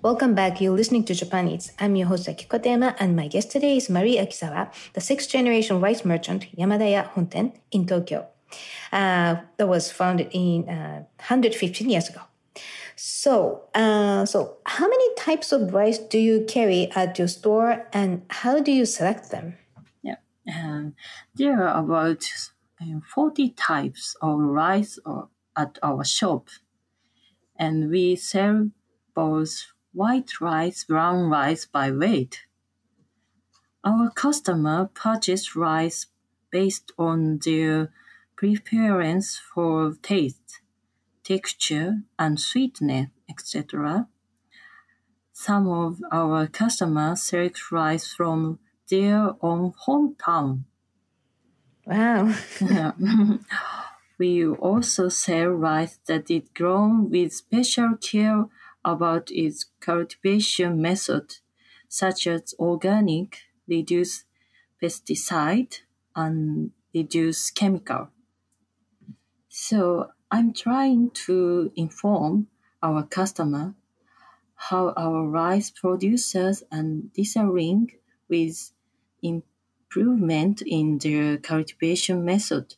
Welcome 0.00 0.36
back. 0.36 0.60
You're 0.60 0.76
listening 0.76 1.04
to 1.06 1.14
Japan 1.14 1.48
Eats. 1.48 1.72
I'm 1.80 1.96
your 1.96 2.06
host 2.06 2.28
Akiko 2.28 2.60
Katayama, 2.60 2.94
and 3.00 3.16
my 3.16 3.26
guest 3.26 3.50
today 3.50 3.76
is 3.76 3.90
Marie 3.90 4.16
Akizawa, 4.16 4.72
the 4.92 5.00
sixth 5.00 5.28
generation 5.28 5.80
rice 5.80 6.04
merchant 6.04 6.46
Yamadaya 6.56 7.12
Honten 7.14 7.52
in 7.72 7.84
Tokyo. 7.84 8.28
Uh, 8.92 9.38
that 9.56 9.66
was 9.66 9.90
founded 9.90 10.28
in 10.30 10.68
uh, 10.68 11.02
115 11.18 11.90
years 11.90 12.08
ago. 12.08 12.20
So, 12.94 13.64
uh, 13.74 14.24
so 14.24 14.58
how 14.64 14.86
many 14.86 15.14
types 15.16 15.50
of 15.50 15.74
rice 15.74 15.98
do 15.98 16.20
you 16.20 16.44
carry 16.48 16.92
at 16.92 17.18
your 17.18 17.28
store, 17.28 17.88
and 17.92 18.22
how 18.30 18.60
do 18.60 18.70
you 18.70 18.86
select 18.86 19.32
them? 19.32 19.54
Um, 20.48 20.94
there 21.34 21.66
are 21.66 21.82
about 21.82 22.24
uh, 22.80 23.00
40 23.14 23.50
types 23.50 24.16
of 24.22 24.38
rice 24.38 24.98
at 25.56 25.78
our 25.82 26.04
shop, 26.04 26.48
and 27.56 27.90
we 27.90 28.16
sell 28.16 28.70
both 29.14 29.66
white 29.92 30.40
rice, 30.40 30.84
brown 30.84 31.28
rice 31.28 31.66
by 31.66 31.90
weight. 31.90 32.42
Our 33.84 34.10
customer 34.10 34.90
purchase 34.94 35.56
rice 35.56 36.06
based 36.50 36.92
on 36.98 37.40
their 37.44 37.92
preference 38.36 39.38
for 39.38 39.94
taste, 40.02 40.60
texture, 41.24 42.02
and 42.18 42.40
sweetness, 42.40 43.08
etc. 43.28 44.08
Some 45.32 45.68
of 45.68 46.00
our 46.10 46.46
customers 46.46 47.22
select 47.22 47.70
rice 47.70 48.12
from 48.12 48.58
their 48.90 49.34
own 49.40 49.72
hometown. 49.86 50.64
Wow. 51.86 52.34
we 54.18 54.46
also 54.46 55.08
sell 55.08 55.48
rice 55.48 55.98
that 56.06 56.30
is 56.30 56.42
grown 56.54 57.10
with 57.10 57.32
special 57.32 57.96
care 57.96 58.46
about 58.84 59.30
its 59.30 59.66
cultivation 59.80 60.80
method, 60.80 61.36
such 61.88 62.26
as 62.26 62.54
organic, 62.58 63.38
reduce 63.66 64.24
pesticide, 64.82 65.80
and 66.14 66.72
reduce 66.94 67.50
chemical. 67.50 68.08
So 69.48 70.10
I'm 70.30 70.52
trying 70.52 71.10
to 71.26 71.72
inform 71.74 72.48
our 72.82 73.02
customer 73.02 73.74
how 74.58 74.92
our 74.96 75.26
rice 75.26 75.70
producers 75.70 76.64
and 76.70 77.12
disagreeing 77.12 77.92
with 78.28 78.72
improvement 79.22 80.62
in 80.62 80.98
their 80.98 81.36
cultivation 81.38 82.24
method 82.24 82.74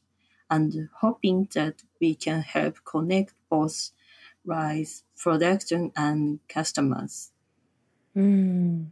and 0.50 0.88
hoping 1.00 1.48
that 1.54 1.82
we 2.00 2.14
can 2.14 2.42
help 2.42 2.84
connect 2.84 3.34
both 3.48 3.90
rice 4.44 5.04
production 5.16 5.92
and 5.96 6.40
customers. 6.48 7.30
Mm, 8.16 8.86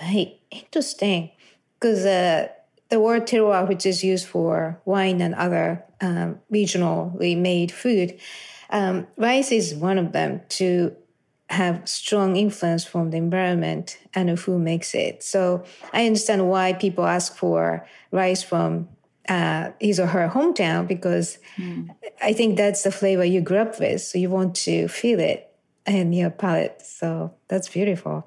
right, 0.00 0.38
interesting. 0.50 1.30
Because 1.74 2.06
uh, 2.06 2.48
the 2.88 3.00
word 3.00 3.26
terroir, 3.26 3.68
which 3.68 3.84
is 3.84 4.02
used 4.02 4.26
for 4.26 4.80
wine 4.84 5.20
and 5.20 5.34
other 5.34 5.84
um, 6.00 6.40
regionally 6.52 7.36
made 7.36 7.70
food, 7.72 8.18
um, 8.70 9.06
rice 9.16 9.52
is 9.52 9.74
one 9.74 9.98
of 9.98 10.12
them 10.12 10.40
to 10.48 10.96
have 11.50 11.88
strong 11.88 12.36
influence 12.36 12.84
from 12.84 13.10
the 13.10 13.16
environment 13.16 13.98
and 14.14 14.38
who 14.38 14.58
makes 14.58 14.94
it. 14.94 15.22
So 15.22 15.64
I 15.92 16.06
understand 16.06 16.48
why 16.48 16.72
people 16.72 17.06
ask 17.06 17.36
for 17.36 17.86
rice 18.10 18.42
from 18.42 18.88
uh, 19.28 19.70
his 19.80 20.00
or 20.00 20.06
her 20.06 20.28
hometown 20.28 20.86
because 20.86 21.38
mm. 21.56 21.88
I 22.22 22.32
think 22.32 22.56
that's 22.56 22.82
the 22.82 22.92
flavor 22.92 23.24
you 23.24 23.40
grew 23.40 23.58
up 23.58 23.78
with. 23.78 24.00
So 24.00 24.18
you 24.18 24.30
want 24.30 24.54
to 24.56 24.88
feel 24.88 25.20
it 25.20 25.52
in 25.86 26.12
your 26.12 26.30
palate. 26.30 26.82
So 26.82 27.34
that's 27.48 27.68
beautiful. 27.68 28.26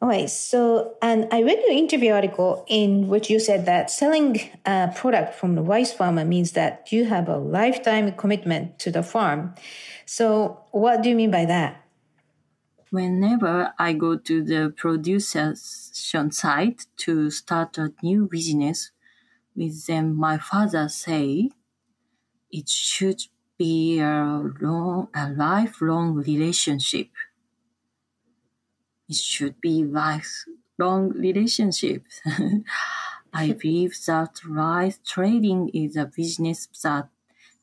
Right. 0.00 0.30
So, 0.30 0.94
and 1.02 1.26
I 1.32 1.42
read 1.42 1.58
your 1.58 1.72
interview 1.72 2.12
article 2.12 2.64
in 2.68 3.08
which 3.08 3.28
you 3.28 3.40
said 3.40 3.66
that 3.66 3.90
selling 3.90 4.38
a 4.64 4.92
product 4.94 5.34
from 5.34 5.56
the 5.56 5.62
rice 5.62 5.92
farmer 5.92 6.24
means 6.24 6.52
that 6.52 6.92
you 6.92 7.06
have 7.06 7.28
a 7.28 7.36
lifetime 7.36 8.12
commitment 8.12 8.78
to 8.78 8.92
the 8.92 9.02
farm. 9.02 9.56
So, 10.06 10.60
what 10.70 11.02
do 11.02 11.08
you 11.08 11.16
mean 11.16 11.32
by 11.32 11.46
that? 11.46 11.84
Whenever 12.90 13.74
I 13.76 13.92
go 13.92 14.16
to 14.16 14.42
the 14.42 14.72
production 14.74 15.56
site 15.56 16.86
to 16.98 17.30
start 17.30 17.76
a 17.76 17.92
new 18.00 18.28
business 18.30 18.92
with 19.56 19.86
them, 19.86 20.14
my 20.14 20.38
father 20.38 20.88
say 20.88 21.50
it 22.52 22.68
should 22.68 23.22
be 23.58 23.98
a 23.98 24.40
long, 24.60 25.08
a 25.12 25.28
lifelong 25.30 26.14
relationship. 26.14 27.08
It 29.08 29.16
should 29.16 29.60
be 29.60 29.84
lifelong 29.84 31.10
relationships. 31.10 32.20
I 33.32 33.52
believe 33.52 33.94
that 34.06 34.44
rice 34.44 35.00
trading 35.04 35.70
is 35.70 35.96
a 35.96 36.06
business 36.06 36.66
that 36.82 37.08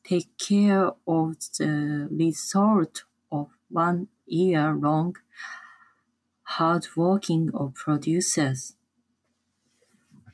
take 0.04 0.36
care 0.38 0.88
of 1.08 1.36
the 1.58 2.08
result 2.10 3.04
of 3.32 3.50
one 3.70 4.08
year 4.26 4.74
long 4.74 5.16
hard 6.44 6.86
working 6.96 7.50
of 7.54 7.74
producers. 7.74 8.74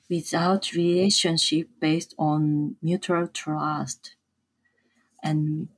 Without 0.08 0.74
relationship 0.74 1.68
based 1.80 2.14
on 2.16 2.76
mutual 2.80 3.26
trust 3.26 4.14
and 5.22 5.68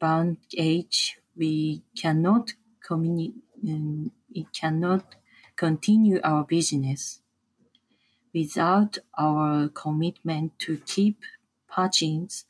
bound 0.00 0.38
age, 0.58 1.20
we 1.36 1.82
cannot 1.96 2.54
communicate, 2.82 3.42
mm, 3.64 4.10
we 4.34 4.46
cannot 4.52 5.14
continue 5.56 6.20
our 6.22 6.44
business. 6.44 7.20
Without 8.34 8.98
our 9.18 9.68
commitment 9.68 10.58
to 10.60 10.78
keep 10.86 11.22
patchings 11.68 12.44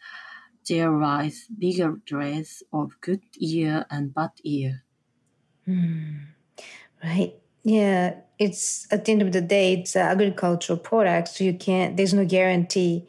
there 0.68 0.90
rise 0.90 1.46
bigger 1.58 2.00
threads 2.08 2.62
of 2.72 3.00
good 3.00 3.22
year 3.34 3.84
and 3.90 4.14
bad 4.14 4.30
year. 4.42 4.82
Mm, 5.66 6.26
right. 7.02 7.34
Yeah, 7.64 8.16
it's 8.38 8.86
at 8.90 9.04
the 9.04 9.12
end 9.12 9.22
of 9.22 9.32
the 9.32 9.40
day, 9.40 9.74
it's 9.74 9.94
agricultural 9.94 10.78
products. 10.78 11.36
So 11.36 11.44
you 11.44 11.54
can't. 11.54 11.96
There's 11.96 12.14
no 12.14 12.24
guarantee, 12.24 13.08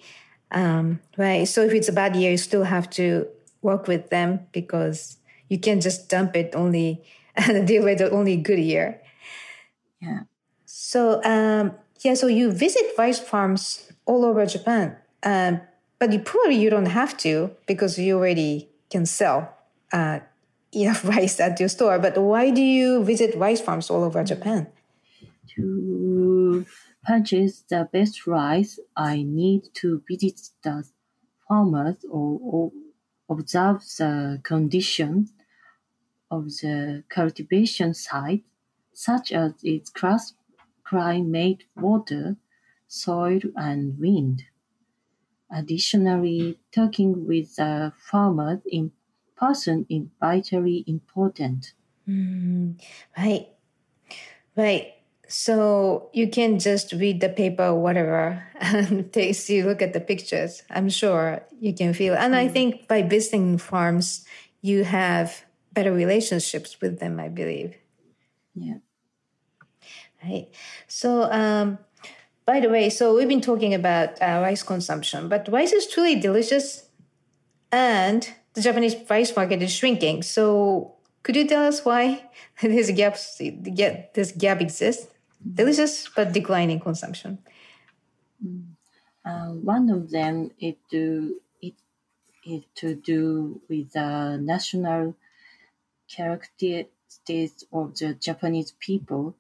um, 0.51 0.99
right? 1.17 1.47
So 1.47 1.63
if 1.63 1.73
it's 1.73 1.89
a 1.89 1.93
bad 1.93 2.15
year, 2.15 2.31
you 2.31 2.38
still 2.38 2.63
have 2.63 2.89
to 2.91 3.27
work 3.62 3.88
with 3.88 4.09
them 4.09 4.47
because 4.51 5.17
you 5.49 5.59
can't 5.59 5.81
just 5.81 6.09
dump 6.09 6.36
it 6.36 6.53
only 6.55 7.03
and 7.36 7.67
deal 7.67 7.84
with 7.84 7.98
the 8.00 8.12
only 8.12 8.38
good 8.38 8.60
year. 8.60 9.02
Yeah. 10.02 10.22
So 10.65 11.24
um, 11.24 11.74
yeah, 12.02 12.13
so 12.13 12.28
you 12.28 12.52
visit 12.52 12.84
rice 12.98 13.19
farms 13.19 13.91
all 14.06 14.26
over 14.26 14.46
Japan. 14.46 14.98
Um, 15.24 15.62
but 16.00 16.12
you 16.12 16.19
probably 16.19 16.56
you 16.56 16.69
don't 16.69 16.88
have 16.88 17.15
to 17.17 17.52
because 17.65 17.98
you 17.98 18.17
already 18.17 18.69
can 18.89 19.06
sell 19.06 19.54
uh, 19.93 20.19
enough 20.74 21.06
rice 21.06 21.39
at 21.39 21.60
your 21.60 21.69
store. 21.69 22.00
But 22.00 22.17
why 22.17 22.50
do 22.50 22.62
you 22.62 23.04
visit 23.04 23.36
rice 23.36 23.62
farms 23.62 23.89
all 23.89 24.04
over 24.04 24.24
Japan? 24.24 24.67
To 25.56 26.65
purchase 27.06 27.63
the 27.69 27.88
best 27.91 28.26
rice, 28.26 28.80
I 28.96 29.24
need 29.24 29.63
to 29.76 30.02
visit 30.10 30.50
the 30.63 30.84
farmers 31.48 31.98
or, 32.10 32.39
or 32.41 32.72
observe 33.30 33.82
the 33.98 34.39
condition 34.43 35.30
of 36.34 36.46
the 36.62 37.04
cultivation 37.10 37.93
site, 37.93 38.43
such 38.93 39.32
as 39.32 39.54
its 39.63 39.91
climate, 40.84 41.63
water, 41.76 42.38
soil, 42.88 43.39
and 43.56 44.00
wind. 44.00 44.43
Additionally, 45.52 46.60
talking 46.72 47.28
with 47.28 47.56
the 47.56 47.93
farmer 47.98 48.62
in 48.65 48.91
person 49.36 49.86
is 49.89 50.04
vitally 50.19 50.84
important. 50.88 51.74
Mm, 52.10 52.82
right, 53.17 53.48
right. 54.56 54.93
So 55.28 56.10
you 56.13 56.28
can 56.30 56.60
just 56.60 56.91
read 56.93 57.22
the 57.22 57.30
paper 57.30 57.65
or 57.65 57.82
whatever 57.82 58.43
and 58.60 59.12
take 59.12 59.50
you 59.50 59.65
look 59.65 59.82
at 59.82 59.93
the 59.93 60.00
pictures. 60.00 60.63
I'm 60.69 60.89
sure 60.89 61.41
you 61.60 61.74
can 61.74 61.93
feel. 61.93 62.13
And 62.13 62.34
mm. 62.34 62.38
I 62.38 62.48
think 62.48 62.88
by 62.88 63.02
visiting 63.02 63.58
farms, 63.58 64.26
you 64.62 64.84
have 64.84 65.43
better 65.73 65.91
relationships 65.91 66.79
with 66.81 66.99
them. 66.99 67.19
I 67.19 67.29
believe. 67.29 67.75
Yeah. 68.55 68.79
Right. 70.23 70.47
So 70.88 71.29
um, 71.31 71.79
by 72.45 72.59
the 72.59 72.69
way, 72.69 72.89
so 72.89 73.15
we've 73.15 73.27
been 73.27 73.41
talking 73.41 73.73
about 73.73 74.21
uh, 74.21 74.41
rice 74.43 74.63
consumption, 74.63 75.29
but 75.29 75.47
rice 75.51 75.71
is 75.71 75.88
truly 75.88 76.19
delicious, 76.19 76.89
and 77.71 78.27
the 78.53 78.62
Japanese 78.62 78.95
rice 79.09 79.36
market 79.36 79.62
is 79.62 79.71
shrinking. 79.71 80.23
So, 80.23 80.95
could 81.23 81.36
you 81.36 81.47
tell 81.47 81.63
us 81.63 81.86
why 81.86 82.29
this 82.62 82.91
gap 82.91 83.17
this 84.13 84.31
gap 84.31 84.62
exists? 84.62 85.07
Delicious 85.43 86.09
but 86.15 86.33
declining 86.33 86.79
consumption. 86.79 87.39
Uh, 89.25 89.55
one 89.63 89.89
of 89.89 90.12
them 90.12 90.51
is 90.59 90.75
to 90.91 91.39
it, 91.62 91.75
it 92.43 92.63
to 92.75 92.95
do 92.95 93.62
with 93.69 93.93
the 93.93 94.38
national 94.41 95.15
characteristics 96.15 97.63
of 97.71 97.97
the 97.97 98.13
Japanese 98.28 98.73
people 98.80 99.36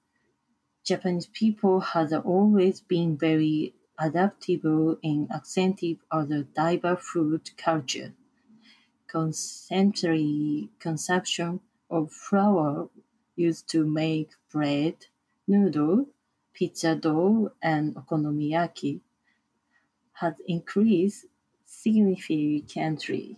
Japanese 0.85 1.27
people 1.27 1.79
has 1.81 2.13
always 2.13 2.79
been 2.81 3.17
very 3.17 3.75
adaptable 3.99 4.97
and 5.03 5.29
accentive 5.31 5.97
of 6.09 6.29
the 6.29 6.43
diverse 6.43 7.03
food 7.05 7.51
culture. 7.57 8.13
Concentrate 9.07 10.69
consumption 10.79 11.61
of 11.89 12.11
flour 12.11 12.89
used 13.35 13.69
to 13.69 13.85
make 13.85 14.31
bread, 14.51 15.07
noodle, 15.47 16.07
pizza 16.53 16.95
dough, 16.95 17.51
and 17.61 17.95
okonomiyaki 17.95 19.01
has 20.13 20.35
increased 20.47 21.25
significantly. 21.65 23.37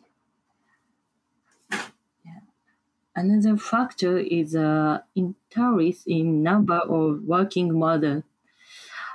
Another 3.16 3.56
factor 3.58 4.18
is 4.18 4.56
uh, 4.56 5.00
increase 5.16 6.04
in 6.06 6.44
number 6.44 6.80
of 6.80 7.24
working 7.24 7.78
mothers. 7.80 8.24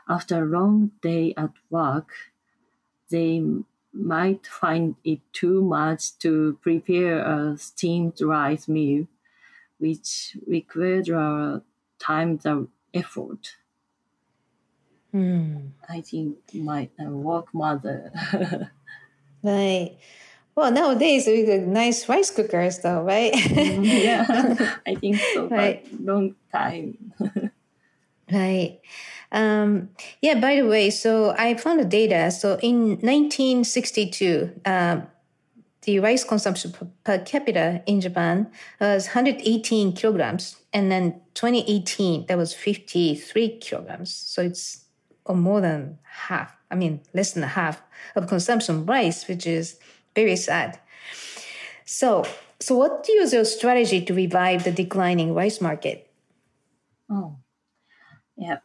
After 0.09 0.43
a 0.43 0.47
long 0.47 0.93
day 1.03 1.35
at 1.37 1.53
work, 1.69 2.11
they 3.11 3.43
might 3.93 4.47
find 4.47 4.97
it 5.05 5.21
too 5.33 5.63
much 5.63 6.19
to 6.19 6.59
prepare 6.63 7.21
a 7.21 7.59
steamed 7.59 8.21
rice 8.23 8.69
meal, 8.69 9.07
which 9.79 10.37
requires 10.47 11.11
uh, 11.11 11.61
time 11.99 12.41
and 12.45 12.69
effort. 12.95 13.57
Mm. 15.13 15.73
I 15.89 16.01
think 16.01 16.39
my 16.55 16.89
uh, 16.99 17.11
work 17.11 17.53
mother. 17.53 18.13
right. 19.43 19.99
Well, 20.57 20.73
nowadays 20.73 21.27
we 21.27 21.45
got 21.45 21.61
nice 21.61 22.09
rice 22.09 22.31
cookers, 22.31 22.79
though, 22.81 23.03
right? 23.03 23.33
Mm-hmm. 23.33 23.85
yeah, 23.85 24.77
I 24.87 24.95
think 24.97 25.17
so. 25.35 25.49
Right. 25.49 25.87
long 26.01 26.35
time. 26.53 27.13
right. 28.33 28.81
Um, 29.33 29.91
yeah. 30.21 30.41
By 30.41 30.57
the 30.57 30.67
way, 30.67 30.91
so 30.91 31.35
I 31.39 31.55
found 31.55 31.81
the 31.81 31.85
data. 31.85 32.31
So 32.31 32.59
in 32.63 32.99
1962, 33.01 34.61
um, 34.67 35.07
the 35.83 36.01
rice 36.01 36.25
consumption 36.25 36.75
per, 37.05 37.19
capita 37.19 37.83
in 37.87 38.01
Japan 38.01 38.51
was 38.81 39.07
118 39.07 39.93
kilograms, 39.95 40.57
and 40.73 40.91
then 40.91 41.21
2018 41.35 42.27
that 42.27 42.37
was 42.37 42.53
53 42.53 43.59
kilograms. 43.59 44.15
So 44.15 44.43
it's 44.43 44.85
more 45.29 45.61
than 45.61 45.99
half. 46.03 46.55
I 46.71 46.75
mean, 46.75 47.01
less 47.15 47.33
than 47.33 47.43
half 47.43 47.83
of 48.15 48.27
consumption 48.29 48.77
of 48.77 48.89
rice, 48.89 49.27
which 49.27 49.47
is 49.47 49.79
very 50.21 50.37
sad. 50.37 50.79
So, 51.85 52.25
so 52.61 52.77
what 52.77 53.07
is 53.09 53.33
your 53.33 53.45
strategy 53.45 54.05
to 54.05 54.15
revive 54.15 54.65
the 54.65 54.71
declining 54.73 55.35
rice 55.35 55.61
market? 55.61 56.09
Oh, 57.09 57.37
yeah. 58.37 58.59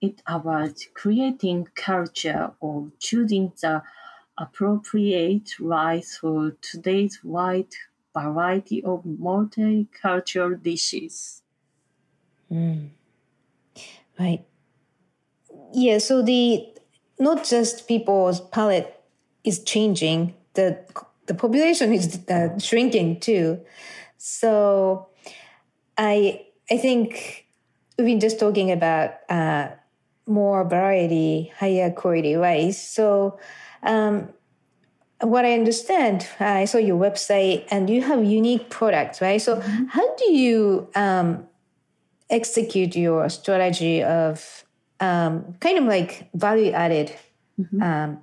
It 0.00 0.22
about 0.26 0.76
creating 0.94 1.68
culture 1.74 2.52
of 2.62 2.92
choosing 2.98 3.52
the 3.60 3.82
appropriate 4.38 5.60
rice 5.60 6.16
for 6.16 6.56
today's 6.62 7.20
wide 7.22 7.74
variety 8.14 8.82
of 8.82 9.04
multicultural 9.04 10.62
dishes. 10.62 11.42
Mm. 12.50 12.88
Right. 14.18 14.44
Yeah, 15.72 15.98
so 15.98 16.22
the 16.22 16.66
not 17.18 17.44
just 17.44 17.86
people's 17.86 18.40
palate 18.40 19.00
is 19.44 19.62
changing, 19.62 20.34
the 20.60 21.04
the 21.26 21.34
population 21.34 21.92
is 21.92 22.18
uh, 22.28 22.58
shrinking 22.58 23.20
too. 23.20 23.60
So 24.18 25.08
I 25.96 26.46
I 26.70 26.76
think 26.76 27.46
we've 27.96 28.06
been 28.06 28.20
just 28.20 28.38
talking 28.38 28.70
about 28.70 29.10
uh, 29.28 29.68
more 30.26 30.68
variety, 30.68 31.52
higher 31.58 31.90
quality 31.90 32.34
rice. 32.34 32.80
So 32.80 33.38
um, 33.82 34.28
what 35.20 35.44
I 35.44 35.52
understand, 35.54 36.26
I 36.38 36.64
saw 36.64 36.78
your 36.78 36.98
website 36.98 37.66
and 37.70 37.90
you 37.90 38.02
have 38.02 38.24
unique 38.24 38.70
products, 38.70 39.20
right? 39.20 39.40
So 39.40 39.56
mm-hmm. 39.56 39.84
how 39.86 40.16
do 40.16 40.32
you 40.32 40.88
um, 40.94 41.46
execute 42.30 42.96
your 42.96 43.28
strategy 43.28 44.02
of 44.02 44.64
um, 45.00 45.54
kind 45.60 45.78
of 45.78 45.84
like 45.84 46.28
value 46.34 46.72
added 46.72 47.12
mm-hmm. 47.58 47.82
um, 47.82 48.22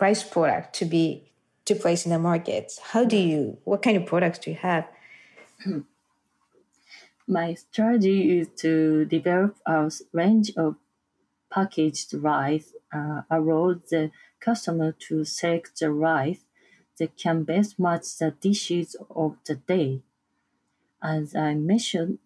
rice 0.00 0.24
product 0.24 0.74
to 0.76 0.84
be 0.84 1.25
to 1.66 1.74
place 1.74 2.06
in 2.06 2.12
the 2.12 2.18
markets? 2.18 2.78
How 2.78 3.04
do 3.04 3.16
you? 3.16 3.58
What 3.64 3.82
kind 3.82 3.96
of 3.96 4.06
products 4.06 4.38
do 4.38 4.50
you 4.50 4.56
have? 4.56 4.88
My 7.28 7.54
strategy 7.54 8.38
is 8.38 8.48
to 8.58 9.04
develop 9.04 9.56
a 9.66 9.90
range 10.12 10.52
of 10.56 10.76
packaged 11.50 12.14
rice, 12.14 12.72
uh, 12.92 13.22
allow 13.30 13.74
the 13.90 14.10
customer 14.40 14.92
to 15.08 15.24
select 15.24 15.80
the 15.80 15.90
rice 15.90 16.44
that 16.98 17.16
can 17.16 17.42
best 17.42 17.78
match 17.78 18.16
the 18.18 18.30
dishes 18.30 18.96
of 19.10 19.36
the 19.44 19.56
day. 19.56 20.02
As 21.02 21.34
I 21.34 21.54
mentioned 21.54 22.18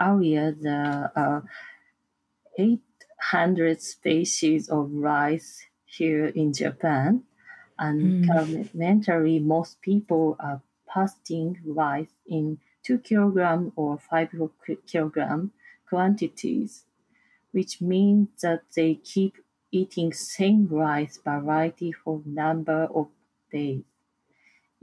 earlier, 0.00 0.52
there 0.52 1.12
are 1.14 1.44
800 2.58 3.82
species 3.82 4.68
of 4.68 4.90
rice 4.92 5.66
here 5.84 6.26
in 6.26 6.52
Japan, 6.52 7.24
and 7.78 8.24
mm. 8.24 9.04
currently 9.06 9.38
most 9.38 9.80
people 9.80 10.36
are 10.40 10.62
pasting 10.92 11.58
rice 11.64 12.14
in 12.26 12.58
2 12.84 12.98
kilogram 12.98 13.72
or 13.76 13.98
5 13.98 14.28
kilogram 14.86 15.52
quantities 15.88 16.84
which 17.56 17.80
means 17.80 18.28
that 18.42 18.60
they 18.74 18.94
keep 18.96 19.38
eating 19.70 20.12
same 20.12 20.68
rice 20.68 21.18
variety 21.24 21.90
for 21.90 22.20
number 22.26 22.86
of 22.94 23.08
days. 23.50 23.82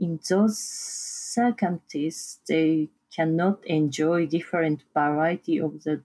In 0.00 0.18
those 0.28 0.58
circumstances, 0.58 2.40
they 2.48 2.88
cannot 3.14 3.64
enjoy 3.64 4.26
different 4.26 4.82
variety 4.92 5.60
of 5.60 5.84
the 5.84 6.02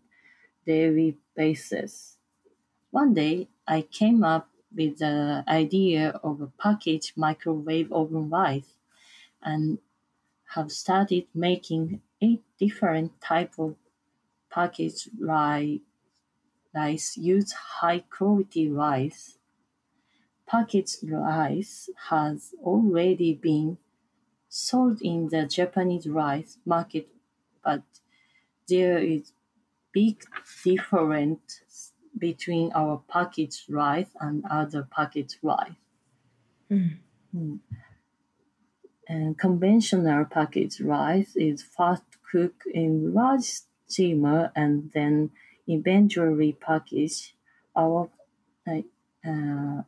daily 0.66 1.18
basis. 1.36 2.18
One 2.92 3.16
day, 3.16 3.48
I 3.68 3.82
came 3.82 4.24
up 4.24 4.49
with 4.76 5.00
the 5.00 5.44
idea 5.48 6.20
of 6.24 6.42
a 6.42 6.48
packaged 6.48 7.18
microwave 7.18 7.92
oven 7.92 8.30
rice 8.30 8.74
and 9.42 9.80
have 10.56 10.72
started 10.72 11.28
making 11.34 12.02
eight 12.22 12.44
different 12.60 13.20
type 13.22 13.54
of 13.60 13.76
packaged 14.50 15.10
rice 15.20 15.80
use 17.18 17.52
high 17.54 18.00
quality 18.00 18.70
rice. 18.70 19.38
Packaged 20.48 21.04
rice 21.04 21.90
has 22.10 22.54
already 22.64 23.34
been 23.34 23.78
sold 24.50 25.02
in 25.02 25.30
the 25.30 25.46
Japanese 25.46 26.08
rice 26.08 26.58
market, 26.66 27.08
but 27.64 27.84
there 28.68 28.98
is 29.00 29.34
big 29.92 30.24
difference 30.64 31.89
between 32.18 32.72
our 32.74 33.02
packaged 33.08 33.70
rice 33.70 34.10
and 34.20 34.44
other 34.50 34.88
packaged 34.90 35.38
rice. 35.42 35.72
Mm. 36.72 36.98
Mm. 37.36 37.60
And 39.08 39.38
conventional 39.38 40.26
packaged 40.26 40.82
rice 40.82 41.36
is 41.36 41.64
first 41.64 42.04
cooked 42.32 42.66
in 42.68 43.14
large 43.14 43.62
steamer 43.88 44.52
and 44.56 44.92
then 44.94 45.32
eventually 45.68 46.54
package 46.54 47.36
our 47.76 48.10
uh, 48.68 49.82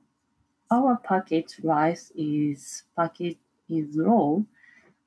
our 0.72 0.98
packaged 0.98 1.64
rice 1.64 2.12
is 2.16 2.84
packaged 2.96 3.38
is 3.70 3.96
raw 3.98 4.38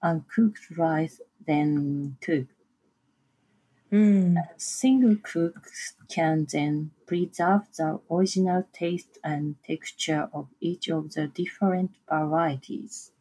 and 0.03 0.29
cooked 0.29 0.71
rice 0.77 1.21
then 1.47 2.17
cooked. 2.21 2.54
Mm. 3.95 4.37
Single 4.57 5.17
cook 5.23 5.71
can 6.09 6.49
then 6.51 6.91
preserve 7.07 7.63
the 7.77 8.01
original 8.11 8.65
taste 8.73 9.19
and 9.23 9.55
texture 9.65 10.29
of 10.33 10.49
each 10.61 10.89
of 10.89 11.13
the 11.13 11.29
different 11.29 11.93
varieties. 12.09 13.13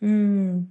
Mm. 0.00 0.68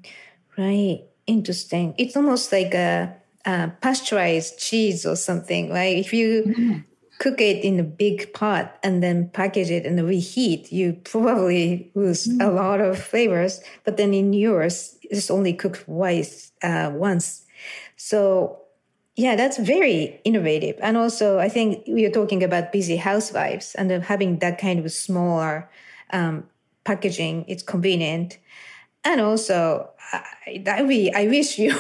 Right. 0.58 1.04
Interesting. 1.28 1.96
It's 1.98 2.16
almost 2.16 2.54
like 2.54 2.74
a 2.74 3.14
uh, 3.46 3.68
pasteurized 3.82 4.58
cheese 4.58 5.06
or 5.06 5.18
something, 5.18 5.70
right? 5.70 5.98
If 5.98 6.14
you 6.14 6.44
mm. 6.58 6.84
cook 7.20 7.42
it 7.42 7.62
in 7.62 7.78
a 7.78 7.84
big 7.84 8.34
pot 8.34 8.80
and 8.84 9.04
then 9.04 9.30
package 9.34 9.70
it 9.70 9.86
and 9.86 10.00
reheat, 10.08 10.72
you 10.72 10.94
probably 11.04 11.92
lose 11.94 12.26
mm. 12.26 12.42
a 12.42 12.50
lot 12.50 12.80
of 12.80 12.98
flavors. 12.98 13.60
But 13.84 13.98
then 13.98 14.14
in 14.14 14.32
yours, 14.32 14.98
it's 15.02 15.30
only 15.30 15.52
cooked 15.52 15.84
twice, 15.84 16.54
uh, 16.64 16.92
once. 16.94 17.44
So 17.98 18.62
yeah, 19.16 19.36
that's 19.36 19.58
very 19.58 20.20
innovative. 20.26 20.78
And 20.82 20.98
also, 20.98 21.40
I 21.40 21.48
think 21.48 21.84
we 21.88 22.06
are 22.06 22.12
talking 22.12 22.44
about 22.44 22.74
busy 22.74 22.98
housewives 22.98 23.74
and 23.76 23.90
having 24.04 24.40
that 24.40 24.58
kind 24.58 24.84
of 24.84 24.92
smaller 24.92 25.70
um, 26.12 26.46
packaging. 26.84 27.46
It's 27.48 27.64
convenient. 27.64 28.38
And 29.06 29.22
also, 29.22 29.90
I, 30.12 30.62
that 30.66 30.86
we, 30.86 31.12
I 31.12 31.28
wish 31.28 31.58
you 31.60 31.72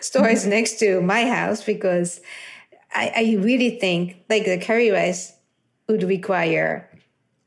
stores 0.00 0.42
mm-hmm. 0.42 0.50
next 0.50 0.78
to 0.80 1.00
my 1.00 1.24
house 1.24 1.64
because 1.64 2.20
I, 2.94 3.12
I 3.16 3.42
really 3.42 3.78
think 3.78 4.24
like 4.28 4.44
the 4.44 4.58
curry 4.58 4.90
rice 4.90 5.32
would 5.88 6.02
require 6.02 6.90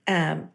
um, 0.07 0.49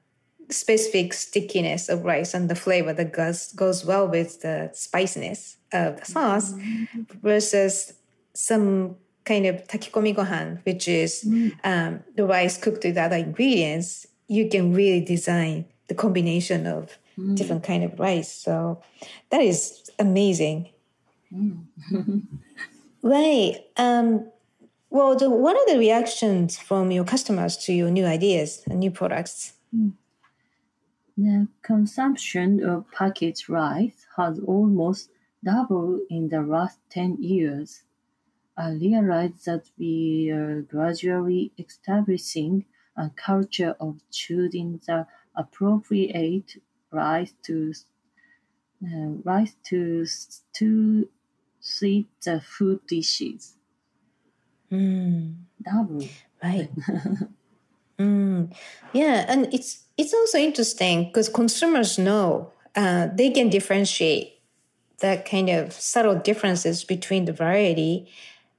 specific 0.48 1.12
stickiness 1.12 1.88
of 1.88 2.04
rice 2.04 2.34
and 2.34 2.48
the 2.48 2.56
flavor 2.56 2.92
that 2.92 3.12
goes 3.12 3.52
goes 3.52 3.84
well 3.84 4.08
with 4.08 4.42
the 4.42 4.70
spiciness 4.72 5.56
of 5.72 5.98
the 6.00 6.04
sauce 6.04 6.52
mm-hmm. 6.52 7.02
versus 7.22 7.94
some 8.40 8.96
kind 9.24 9.46
of 9.46 9.66
takikomi 9.68 10.14
gohan, 10.14 10.64
which 10.64 10.88
is 10.88 11.24
mm. 11.26 11.52
um, 11.64 12.00
the 12.16 12.24
rice 12.24 12.56
cooked 12.56 12.84
with 12.84 12.96
other 12.96 13.16
ingredients. 13.16 14.06
You 14.28 14.48
can 14.48 14.72
really 14.72 15.04
design 15.04 15.66
the 15.88 15.94
combination 15.94 16.66
of 16.66 16.98
mm. 17.18 17.36
different 17.36 17.62
kind 17.64 17.84
of 17.84 17.98
rice. 17.98 18.32
So 18.32 18.82
that 19.30 19.42
is 19.42 19.90
amazing. 19.98 20.70
Mm. 21.32 21.64
right. 23.02 23.56
Um, 23.76 24.30
well, 24.88 25.16
the, 25.16 25.28
what 25.28 25.56
are 25.56 25.72
the 25.72 25.78
reactions 25.78 26.58
from 26.58 26.90
your 26.90 27.04
customers 27.04 27.56
to 27.58 27.72
your 27.72 27.90
new 27.90 28.06
ideas 28.06 28.62
and 28.68 28.80
new 28.80 28.90
products? 28.90 29.52
Mm. 29.76 29.92
The 31.16 31.48
consumption 31.62 32.64
of 32.64 32.90
packaged 32.90 33.48
rice 33.50 34.06
has 34.16 34.40
almost 34.40 35.10
doubled 35.44 36.00
in 36.08 36.28
the 36.28 36.40
last 36.40 36.78
10 36.90 37.22
years. 37.22 37.82
I 38.60 38.72
realize 38.72 39.44
that 39.46 39.70
we 39.78 40.30
are 40.30 40.60
gradually 40.60 41.50
establishing 41.56 42.66
a 42.94 43.08
culture 43.16 43.74
of 43.80 44.00
choosing 44.10 44.82
the 44.86 45.06
appropriate 45.34 46.60
rice 46.90 47.32
to 47.44 47.72
uh, 48.84 49.16
rice 49.24 49.54
to 49.70 50.04
to 50.58 51.08
sweet 51.60 52.08
the 52.22 52.42
food 52.42 52.80
dishes. 52.86 53.54
Mm. 54.70 55.36
Double. 55.62 56.06
Right. 56.44 56.68
mm. 57.98 58.54
Yeah, 58.92 59.24
and 59.26 59.54
it's 59.54 59.84
it's 59.96 60.12
also 60.12 60.36
interesting 60.36 61.04
because 61.04 61.30
consumers 61.30 61.98
know 61.98 62.52
uh, 62.76 63.08
they 63.14 63.30
can 63.30 63.48
differentiate 63.48 64.34
that 65.00 65.24
kind 65.24 65.48
of 65.48 65.72
subtle 65.72 66.16
differences 66.16 66.84
between 66.84 67.24
the 67.24 67.32
variety. 67.32 68.06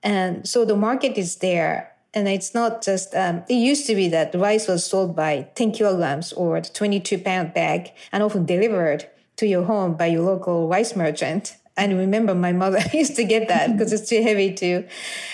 And 0.03 0.47
so 0.47 0.65
the 0.65 0.75
market 0.75 1.17
is 1.17 1.37
there. 1.37 1.91
And 2.13 2.27
it's 2.27 2.53
not 2.53 2.83
just, 2.83 3.15
um, 3.15 3.43
it 3.47 3.53
used 3.53 3.87
to 3.87 3.95
be 3.95 4.09
that 4.09 4.35
rice 4.35 4.67
was 4.67 4.85
sold 4.85 5.15
by 5.15 5.47
10 5.55 5.71
kilograms 5.71 6.33
or 6.33 6.59
the 6.59 6.69
22 6.69 7.19
pound 7.19 7.53
bag 7.53 7.91
and 8.11 8.21
often 8.21 8.45
delivered 8.45 9.07
to 9.37 9.47
your 9.47 9.63
home 9.63 9.95
by 9.95 10.07
your 10.07 10.23
local 10.23 10.67
rice 10.67 10.95
merchant. 10.95 11.55
And 11.77 11.97
remember, 11.97 12.35
my 12.35 12.51
mother 12.51 12.79
used 12.93 13.15
to 13.15 13.23
get 13.23 13.47
that 13.47 13.71
because 13.71 13.93
it's 13.93 14.09
too 14.09 14.21
heavy 14.21 14.53
to 14.55 14.85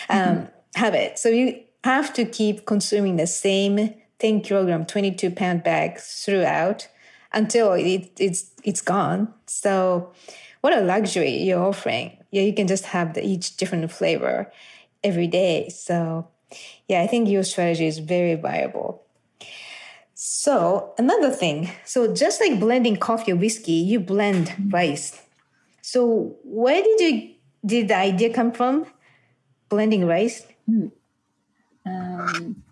um, 0.09 0.47
have 0.75 0.93
it. 0.93 1.17
So 1.17 1.29
you 1.29 1.63
have 1.83 2.13
to 2.13 2.25
keep 2.25 2.65
consuming 2.65 3.15
the 3.15 3.27
same 3.27 3.95
10 4.19 4.41
kilogram, 4.41 4.85
22 4.85 5.31
pound 5.31 5.63
bag 5.63 5.99
throughout 5.99 6.87
until 7.33 7.73
it, 7.73 8.11
it's, 8.19 8.51
it's 8.63 8.81
gone. 8.81 9.33
So 9.47 10.11
what 10.67 10.77
a 10.77 10.81
luxury 10.81 11.43
you're 11.43 11.63
offering. 11.63 12.17
Yeah, 12.29 12.41
you 12.41 12.53
can 12.53 12.67
just 12.67 12.87
have 12.87 13.13
the, 13.13 13.25
each 13.25 13.55
different 13.55 13.89
flavor 13.89 14.51
every 15.01 15.27
day. 15.27 15.69
So 15.69 16.27
yeah, 16.89 17.01
I 17.03 17.07
think 17.07 17.29
your 17.29 17.43
strategy 17.43 17.87
is 17.87 17.99
very 17.99 18.35
viable. 18.35 19.01
So 20.13 20.93
another 20.97 21.31
thing, 21.31 21.71
so 21.85 22.13
just 22.13 22.41
like 22.41 22.59
blending 22.59 22.97
coffee 22.97 23.31
or 23.31 23.37
whiskey, 23.37 23.79
you 23.91 24.01
blend 24.01 24.73
rice. 24.73 25.21
So 25.81 26.35
where 26.43 26.83
did 26.83 26.99
you 26.99 27.35
did 27.65 27.87
the 27.87 27.95
idea 27.95 28.33
come 28.33 28.51
from? 28.51 28.87
Blending 29.69 30.05
rice? 30.05 30.45
Hmm. 30.65 30.87
Um, 31.85 32.63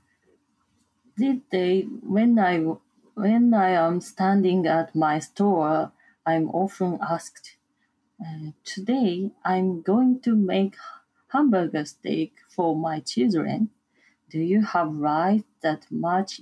did 1.18 1.44
they 1.50 1.88
when 2.04 2.38
I 2.40 2.58
when 3.14 3.54
I 3.54 3.70
am 3.70 4.02
standing 4.02 4.68
at 4.68 4.94
my 4.94 5.20
store, 5.20 5.94
I'm 6.26 6.50
often 6.50 7.00
asked, 7.02 7.56
uh, 8.24 8.52
"Today 8.66 9.32
I'm 9.46 9.82
going 9.82 10.20
to 10.22 10.36
make 10.36 10.76
hamburger 11.30 11.86
steak 11.86 12.34
for 12.50 12.76
my 12.76 13.00
children. 13.00 13.72
Do 14.30 14.40
you 14.40 14.64
have 14.64 14.96
rice 14.98 15.44
that 15.62 15.92
match 15.92 16.42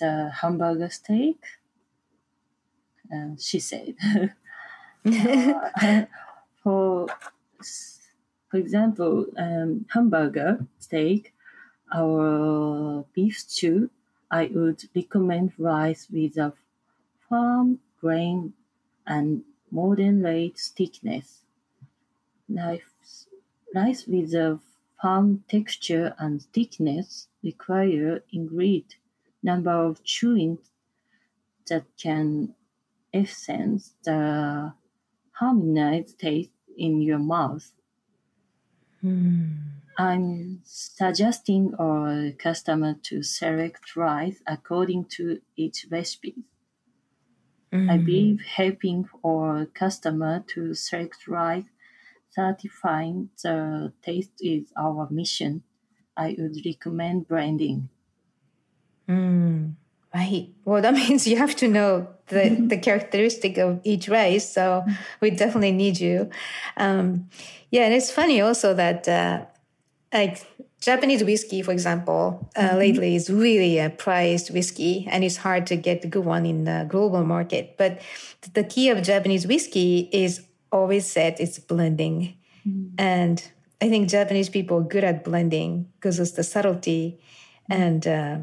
the 0.00 0.30
hamburger 0.42 0.90
steak?" 0.90 1.40
Uh, 3.12 3.36
she 3.38 3.60
said. 3.60 3.96
uh, 5.06 5.26
for 6.62 7.06
for 8.48 8.56
example, 8.56 9.26
um, 9.36 9.86
hamburger 9.90 10.66
steak 10.78 11.34
our 11.94 13.04
beef 13.14 13.38
stew, 13.38 13.90
I 14.30 14.46
would 14.46 14.84
recommend 14.96 15.52
rice 15.58 16.08
with 16.10 16.36
a 16.38 16.54
farm 17.28 17.80
grain 18.00 18.54
and 19.06 19.44
moderate 19.74 20.58
thickness. 20.58 21.42
Rice, 22.48 23.26
rice 23.74 24.06
with 24.06 24.32
a 24.34 24.60
firm 25.02 25.44
texture 25.48 26.14
and 26.18 26.42
thickness 26.52 27.28
require 27.42 28.22
increased 28.32 28.96
number 29.42 29.72
of 29.72 30.02
chewing 30.04 30.58
that 31.68 31.84
can 32.00 32.54
essence 33.12 33.94
the 34.04 34.72
harmonized 35.32 36.18
taste 36.18 36.50
in 36.76 37.02
your 37.02 37.18
mouth. 37.18 37.72
Mm. 39.04 39.56
I'm 39.96 40.60
suggesting 40.64 41.74
our 41.78 42.32
customer 42.32 42.94
to 43.04 43.22
select 43.22 43.94
rice 43.96 44.40
according 44.46 45.04
to 45.16 45.40
each 45.56 45.86
recipe. 45.90 46.34
Mm. 47.74 47.90
I 47.90 47.98
believe 47.98 48.40
helping 48.40 49.08
our 49.26 49.66
customer 49.66 50.44
to 50.54 50.74
select 50.74 51.26
rice, 51.26 51.64
certifying 52.30 53.30
the 53.42 53.92
taste 54.00 54.30
is 54.40 54.72
our 54.76 55.08
mission. 55.10 55.64
I 56.16 56.36
would 56.38 56.56
recommend 56.64 57.26
branding. 57.26 57.88
Mm. 59.08 59.74
Right. 60.14 60.50
Well, 60.64 60.80
that 60.80 60.94
means 61.02 61.26
you 61.26 61.36
have 61.36 61.56
to 61.56 61.68
know 61.68 62.08
the, 62.28 62.64
the 62.68 62.78
characteristic 62.78 63.58
of 63.58 63.80
each 63.82 64.08
rice. 64.08 64.48
So 64.48 64.84
we 65.20 65.30
definitely 65.30 65.72
need 65.72 65.98
you. 65.98 66.30
Um, 66.76 67.28
yeah, 67.70 67.82
and 67.82 67.94
it's 67.94 68.12
funny 68.12 68.40
also 68.40 68.72
that 68.74 69.08
uh, 69.08 69.46
like 70.12 70.46
Japanese 70.84 71.24
whiskey, 71.24 71.62
for 71.62 71.72
example, 71.72 72.50
uh, 72.54 72.60
mm-hmm. 72.60 72.76
lately 72.76 73.16
is 73.16 73.30
really 73.30 73.78
a 73.78 73.88
prized 73.88 74.52
whiskey, 74.52 75.08
and 75.10 75.24
it's 75.24 75.38
hard 75.38 75.66
to 75.68 75.76
get 75.76 76.04
a 76.04 76.08
good 76.08 76.26
one 76.26 76.44
in 76.44 76.64
the 76.64 76.86
global 76.90 77.24
market. 77.24 77.76
But 77.78 78.02
the 78.52 78.64
key 78.64 78.90
of 78.90 79.02
Japanese 79.02 79.46
whiskey 79.46 80.10
is 80.12 80.44
always 80.70 81.10
said 81.10 81.36
it's 81.38 81.58
blending, 81.58 82.36
mm-hmm. 82.68 82.96
and 82.98 83.50
I 83.80 83.88
think 83.88 84.10
Japanese 84.10 84.50
people 84.50 84.78
are 84.78 84.82
good 84.82 85.04
at 85.04 85.24
blending 85.24 85.88
because 85.94 86.20
it's 86.20 86.32
the 86.32 86.44
subtlety 86.44 87.18
mm-hmm. 87.70 87.82
and 87.82 88.06
uh, 88.06 88.38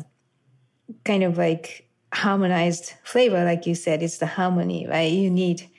kind 1.05 1.21
of 1.21 1.37
like 1.37 1.87
harmonized 2.11 2.93
flavor, 3.03 3.45
like 3.45 3.67
you 3.67 3.75
said. 3.75 4.01
It's 4.01 4.17
the 4.17 4.25
harmony, 4.25 4.87
right? 4.87 5.11
You 5.11 5.29
need 5.29 5.69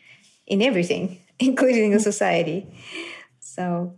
in 0.47 0.63
everything, 0.63 1.19
including 1.41 1.91
the 1.91 1.99
society. 1.99 2.73
So 3.41 3.97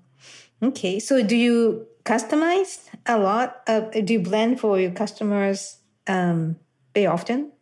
Okay, 0.62 0.98
so 0.98 1.22
do 1.22 1.36
you 1.36 1.86
customize 2.04 2.88
a 3.06 3.18
lot? 3.18 3.62
Of, 3.66 3.92
do 3.92 4.12
you 4.12 4.20
blend 4.20 4.60
for 4.60 4.78
your 4.78 4.92
customers 4.92 5.78
um, 6.06 6.56
very 6.94 7.06
often? 7.06 7.52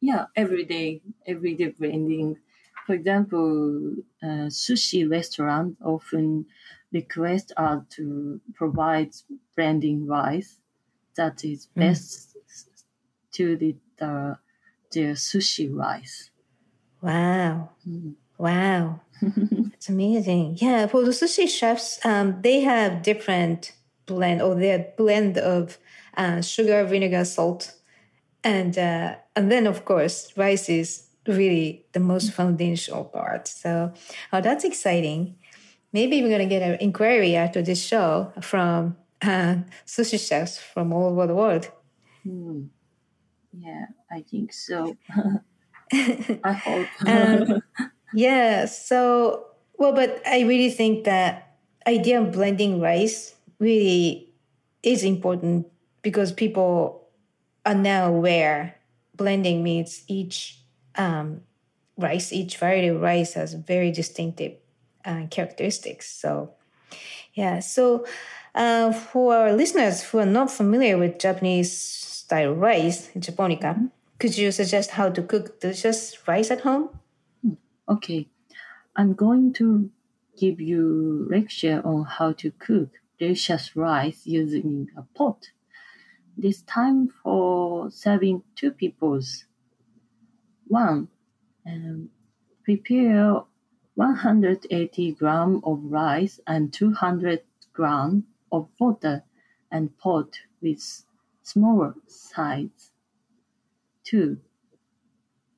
Yeah, 0.00 0.26
every 0.34 0.64
day, 0.64 1.02
every 1.26 1.54
day 1.54 1.68
blending. 1.68 2.38
For 2.86 2.94
example, 2.94 3.96
uh, 4.22 4.48
sushi 4.48 5.08
restaurant 5.08 5.76
often 5.84 6.46
request 6.92 7.52
us 7.56 7.82
to 7.90 8.40
provide 8.54 9.10
blending 9.54 10.06
rice 10.06 10.58
that 11.16 11.44
is 11.44 11.66
mm. 11.66 11.80
best 11.80 12.34
mm. 12.34 12.82
to 13.32 13.56
the, 13.56 13.76
the 13.98 14.38
their 14.92 15.12
sushi 15.14 15.72
rice. 15.72 16.30
Wow. 17.00 17.70
Mm. 17.88 18.14
Wow. 18.38 19.00
it's 19.74 19.88
amazing. 19.88 20.58
Yeah, 20.60 20.86
for 20.86 21.02
the 21.04 21.10
sushi 21.10 21.48
chefs, 21.48 22.04
um, 22.04 22.40
they 22.42 22.60
have 22.60 23.02
different 23.02 23.72
blend 24.06 24.42
or 24.42 24.54
their 24.54 24.92
blend 24.96 25.38
of 25.38 25.78
uh, 26.16 26.40
sugar, 26.40 26.84
vinegar, 26.84 27.24
salt, 27.24 27.74
and 28.42 28.76
uh, 28.78 29.16
and 29.36 29.50
then 29.50 29.66
of 29.66 29.84
course 29.84 30.32
rice 30.36 30.68
is 30.68 31.06
really 31.26 31.86
the 31.92 32.00
most 32.00 32.32
foundational 32.32 33.04
part. 33.04 33.48
So, 33.48 33.92
oh, 34.32 34.40
that's 34.40 34.64
exciting. 34.64 35.36
Maybe 35.92 36.22
we're 36.22 36.30
gonna 36.30 36.46
get 36.46 36.62
an 36.62 36.78
inquiry 36.80 37.36
after 37.36 37.62
this 37.62 37.84
show 37.84 38.32
from 38.40 38.96
uh, 39.22 39.56
sushi 39.86 40.18
chefs 40.26 40.58
from 40.58 40.92
all 40.92 41.12
over 41.12 41.26
the 41.26 41.34
world. 41.34 41.70
Hmm. 42.22 42.64
Yeah, 43.52 43.86
I 44.10 44.22
think 44.22 44.52
so. 44.52 44.96
I 45.92 46.52
hope. 46.52 46.86
um, 47.06 47.62
yeah. 48.12 48.66
So, 48.66 49.46
well, 49.78 49.92
but 49.92 50.22
I 50.26 50.40
really 50.40 50.70
think 50.70 51.04
that 51.04 51.56
idea 51.86 52.20
of 52.20 52.32
blending 52.32 52.80
rice 52.80 53.34
really 53.58 54.32
is 54.82 55.04
important 55.04 55.66
because 56.02 56.32
people 56.32 57.08
are 57.66 57.74
now 57.74 58.08
aware 58.08 58.76
blending 59.16 59.62
means 59.62 60.02
each 60.08 60.58
um, 60.96 61.42
rice, 61.98 62.32
each 62.32 62.56
variety 62.56 62.88
of 62.88 63.00
rice 63.00 63.34
has 63.34 63.52
very 63.54 63.90
distinctive 63.92 64.54
uh, 65.04 65.26
characteristics. 65.30 66.10
So, 66.10 66.54
yeah. 67.34 67.60
So, 67.60 68.06
uh, 68.54 68.92
for 68.92 69.34
our 69.36 69.52
listeners 69.52 70.02
who 70.02 70.18
are 70.18 70.26
not 70.26 70.50
familiar 70.50 70.98
with 70.98 71.18
Japanese 71.18 71.76
style 71.76 72.54
rice, 72.54 73.10
japonica, 73.18 73.76
could 74.18 74.36
you 74.36 74.50
suggest 74.52 74.92
how 74.92 75.10
to 75.10 75.22
cook 75.22 75.60
delicious 75.60 76.26
rice 76.26 76.50
at 76.50 76.62
home? 76.62 76.90
Okay, 77.90 78.28
I'm 78.94 79.14
going 79.14 79.52
to 79.54 79.90
give 80.38 80.60
you 80.60 81.26
lecture 81.28 81.82
on 81.84 82.04
how 82.04 82.30
to 82.34 82.52
cook 82.52 82.90
delicious 83.18 83.74
rice 83.74 84.20
using 84.26 84.88
a 84.96 85.02
pot. 85.02 85.50
This 86.36 86.62
time 86.62 87.08
for 87.08 87.90
serving 87.90 88.44
two 88.54 88.70
peoples. 88.70 89.44
One, 90.68 91.08
um, 91.66 92.10
prepare 92.62 93.40
180 93.96 95.12
gram 95.12 95.60
of 95.64 95.80
rice 95.82 96.38
and 96.46 96.72
200 96.72 97.42
gram 97.72 98.24
of 98.52 98.68
water 98.78 99.24
and 99.72 99.98
pot 99.98 100.38
with 100.62 101.02
smaller 101.42 101.96
size. 102.06 102.92
Two, 104.04 104.38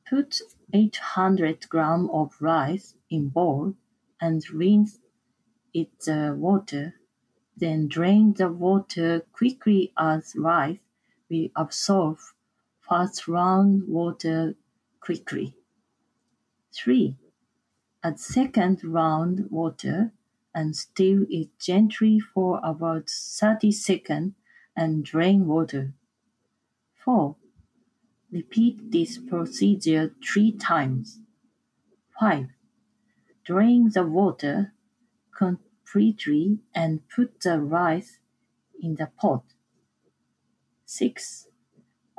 put 0.08 0.40
800 0.72 1.68
gram 1.68 2.08
of 2.10 2.40
rice 2.40 2.94
in 3.10 3.28
bowl 3.28 3.74
and 4.20 4.48
rinse 4.50 4.98
it 5.74 6.00
the 6.00 6.34
water. 6.36 6.94
Then 7.56 7.88
drain 7.88 8.34
the 8.34 8.50
water 8.50 9.20
quickly 9.32 9.92
as 9.98 10.34
rice 10.36 10.78
will 11.30 11.48
absorb 11.54 12.18
fast 12.80 13.28
round 13.28 13.88
water 13.88 14.54
quickly. 15.00 15.54
3. 16.74 17.16
Add 18.02 18.18
second 18.18 18.82
round 18.82 19.50
water 19.50 20.12
and 20.54 20.76
stir 20.76 21.26
it 21.30 21.58
gently 21.58 22.18
for 22.18 22.60
about 22.62 23.08
30 23.10 23.72
seconds 23.72 24.34
and 24.76 25.04
drain 25.04 25.46
water. 25.46 25.92
4. 27.04 27.36
Repeat 28.32 28.90
this 28.90 29.18
procedure 29.18 30.14
three 30.24 30.52
times. 30.52 31.20
5. 32.18 32.46
Drain 33.44 33.90
the 33.92 34.06
water 34.06 34.72
completely 35.36 36.60
and 36.74 37.06
put 37.14 37.40
the 37.40 37.60
rice 37.60 38.20
in 38.80 38.94
the 38.94 39.10
pot. 39.20 39.44
6. 40.86 41.48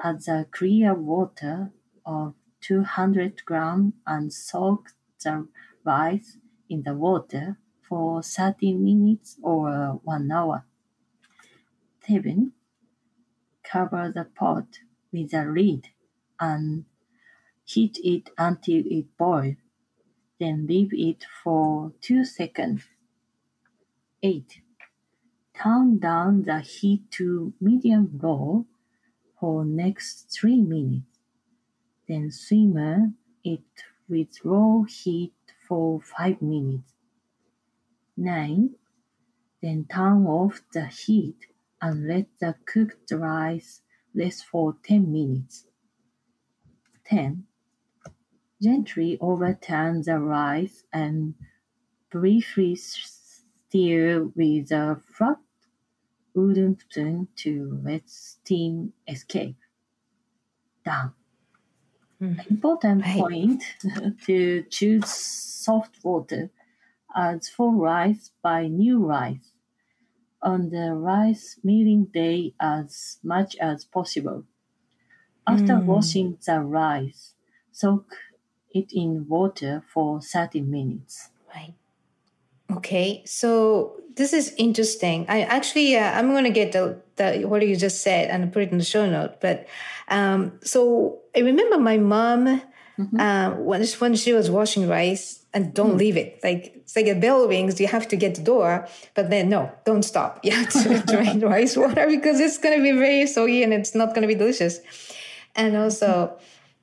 Add 0.03 0.21
the 0.21 0.45
clear 0.51 0.93
water 0.93 1.71
of 2.05 2.35
200 2.61 3.43
gram 3.43 3.93
and 4.05 4.31
soak 4.31 4.89
the 5.23 5.47
rice 5.83 6.37
in 6.69 6.83
the 6.83 6.93
water 6.93 7.57
for 7.89 8.21
30 8.21 8.73
minutes 8.73 9.37
or 9.41 9.99
1 10.03 10.31
hour. 10.31 10.65
7. 12.05 12.51
Cover 13.63 14.11
the 14.13 14.25
pot 14.25 14.67
with 15.11 15.33
a 15.33 15.45
lid 15.45 15.87
and 16.39 16.85
heat 17.65 17.97
it 18.03 18.29
until 18.37 18.83
it 18.85 19.17
boils. 19.17 19.55
Then 20.39 20.65
leave 20.67 20.93
it 20.93 21.25
for 21.43 21.93
2 22.01 22.25
seconds. 22.25 22.83
8. 24.21 24.61
Turn 25.53 25.99
down 25.99 26.43
the 26.43 26.59
heat 26.59 27.09
to 27.11 27.53
medium 27.61 28.19
low 28.21 28.65
for 29.39 29.63
next 29.63 30.31
3 30.31 30.61
minutes. 30.61 31.05
Then 32.07 32.31
simmer 32.31 33.11
it 33.43 33.61
with 34.09 34.43
low 34.43 34.83
heat 34.83 35.33
for 35.67 36.01
5 36.01 36.41
minutes. 36.41 36.93
9. 38.17 38.75
Then 39.61 39.85
turn 39.89 40.25
off 40.25 40.61
the 40.73 40.87
heat 40.87 41.47
and 41.81 42.07
let 42.07 42.25
the 42.39 42.55
cooked 42.65 43.11
rice 43.11 43.81
rest 44.13 44.45
for 44.45 44.75
10 44.83 45.11
minutes. 45.11 45.65
10. 47.05 47.47
Gently 48.59 49.19
overturn 49.19 50.01
the 50.01 50.17
rice 50.19 50.85
and 50.91 51.35
briefly 52.09 52.75
stir 52.75 54.25
with 54.35 54.71
a 54.71 54.95
flat 54.95 55.39
wooden 56.35 56.79
spoon 56.79 57.29
to 57.37 57.81
let 57.83 58.09
steam 58.09 58.93
escape. 59.07 59.57
Done. 60.85 61.13
Mm. 62.21 62.39
Important 62.49 63.05
Right. 63.05 63.17
point 63.17 63.63
to 64.25 64.63
choose 64.69 65.09
soft 65.09 66.03
water 66.05 66.51
as 67.15 67.49
for 67.49 67.73
rice 67.75 68.31
by 68.41 68.67
new 68.67 69.05
rice 69.05 69.53
on 70.41 70.69
the 70.69 70.93
rice 70.95 71.59
milling 71.63 72.05
day 72.05 72.55
as 72.59 73.19
much 73.23 73.55
as 73.57 73.85
possible. 73.85 74.45
After 75.45 75.73
Mm. 75.73 75.85
washing 75.85 76.37
the 76.45 76.59
rice, 76.61 77.33
soak 77.71 78.15
it 78.73 78.91
in 78.93 79.27
water 79.27 79.83
for 79.93 80.21
30 80.21 80.61
minutes. 80.61 81.29
Right. 81.53 81.73
Okay, 82.77 83.23
so 83.25 84.01
this 84.15 84.33
is 84.33 84.53
interesting. 84.57 85.25
I 85.27 85.41
actually, 85.41 85.95
uh, 85.97 86.11
I'm 86.17 86.31
going 86.31 86.45
to 86.45 86.49
get 86.49 86.71
the, 86.71 87.01
the 87.17 87.45
what 87.45 87.65
you 87.67 87.75
just 87.75 88.01
said 88.01 88.29
and 88.29 88.51
put 88.53 88.63
it 88.63 88.71
in 88.71 88.77
the 88.77 88.83
show 88.83 89.05
note. 89.09 89.41
But 89.41 89.67
um, 90.07 90.59
so 90.63 91.19
I 91.35 91.39
remember 91.39 91.77
my 91.77 91.97
mom 91.97 92.61
uh, 93.19 93.51
when 93.51 93.85
she, 93.85 93.97
when 93.97 94.15
she 94.15 94.33
was 94.33 94.49
washing 94.49 94.87
rice, 94.87 95.43
and 95.53 95.73
don't 95.73 95.97
leave 95.97 96.17
it. 96.17 96.39
Like 96.43 96.73
it's 96.77 96.95
like 96.95 97.05
a 97.05 97.13
bell 97.13 97.47
rings, 97.47 97.79
you 97.79 97.87
have 97.87 98.07
to 98.07 98.15
get 98.15 98.33
the 98.35 98.41
door, 98.41 98.87
but 99.13 99.29
then 99.29 99.49
no, 99.49 99.71
don't 99.85 100.03
stop. 100.03 100.39
You 100.43 100.51
have 100.51 100.69
to 100.69 100.99
drain 101.07 101.41
rice 101.41 101.77
water 101.77 102.07
because 102.07 102.39
it's 102.39 102.57
going 102.57 102.75
to 102.77 102.83
be 102.83 102.91
very 102.91 103.27
soggy 103.27 103.61
and 103.61 103.71
it's 103.71 103.93
not 103.93 104.09
going 104.15 104.23
to 104.23 104.27
be 104.27 104.35
delicious. 104.35 104.79
And 105.55 105.77
also, 105.77 106.37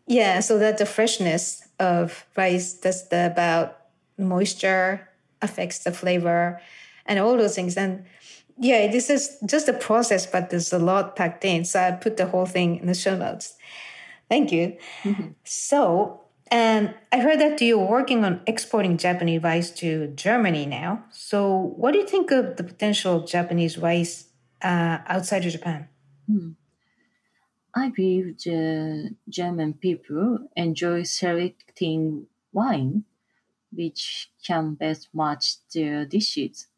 yeah, 0.07 0.41
so 0.41 0.59
that 0.59 0.79
the 0.79 0.87
freshness 0.87 1.66
of 1.79 2.27
rice, 2.37 2.75
that's 2.75 3.09
the 3.09 3.27
about 3.27 3.79
moisture 4.18 5.09
affects 5.43 5.81
the 5.81 5.93
flavor 5.93 6.61
and 7.07 7.18
all 7.18 7.37
those 7.37 7.55
things. 7.55 7.77
And 7.77 8.05
yeah, 8.59 8.91
this 8.91 9.09
is 9.11 9.39
just 9.47 9.68
a 9.68 9.73
process, 9.73 10.27
but 10.27 10.51
there's 10.51 10.73
a 10.73 10.79
lot 10.79 11.16
packed 11.16 11.45
in. 11.45 11.64
So 11.64 11.81
I 11.81 11.93
put 11.93 12.16
the 12.16 12.27
whole 12.27 12.47
thing 12.47 12.77
in 12.77 12.87
the 12.87 12.95
show 12.95 13.16
notes. 13.16 13.55
Thank 14.29 14.53
you. 14.53 14.77
So, 15.45 16.21
and 16.53 16.95
I 17.11 17.21
heard 17.21 17.41
that 17.41 17.61
you're 17.61 17.79
working 17.79 18.25
on 18.25 18.41
exporting 18.47 18.97
Japanese 18.97 19.43
rice 19.43 19.71
to 19.73 20.09
Germany 20.09 20.66
now. 20.66 21.05
So, 21.11 21.73
what 21.77 21.93
do 21.93 21.99
you 21.99 22.07
think 22.07 22.31
of 22.31 22.57
the 22.57 22.64
potential 22.64 23.16
of 23.16 23.27
Japanese 23.27 23.79
rice 23.79 24.27
uh, 24.62 24.99
outside 25.07 25.45
of 25.47 25.53
Japan? 25.53 25.89
I 27.75 27.89
believe 27.91 28.39
the 28.39 29.16
German 29.29 29.75
people 29.75 30.49
enjoy 30.57 31.03
selecting 31.05 32.29
wine 32.53 33.05
which 33.73 34.33
can 34.45 34.75
best 34.75 35.09
match 35.14 35.66
their 35.75 36.05
dishes. 36.07 36.68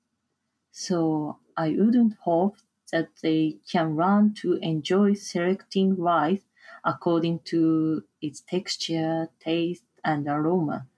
So 0.73 1.39
I 1.57 1.71
wouldn't 1.71 2.15
hope 2.19 2.59
that 2.93 3.17
they 3.23 3.59
can 3.71 3.97
learn 3.97 4.35
to 4.35 4.55
enjoy 4.57 5.15
selecting 5.15 5.97
rice 5.97 6.45
according 6.85 7.41
to 7.53 8.05
its 8.21 8.41
texture, 8.41 9.31
taste, 9.41 9.85
and 10.05 10.29
aroma. 10.29 10.89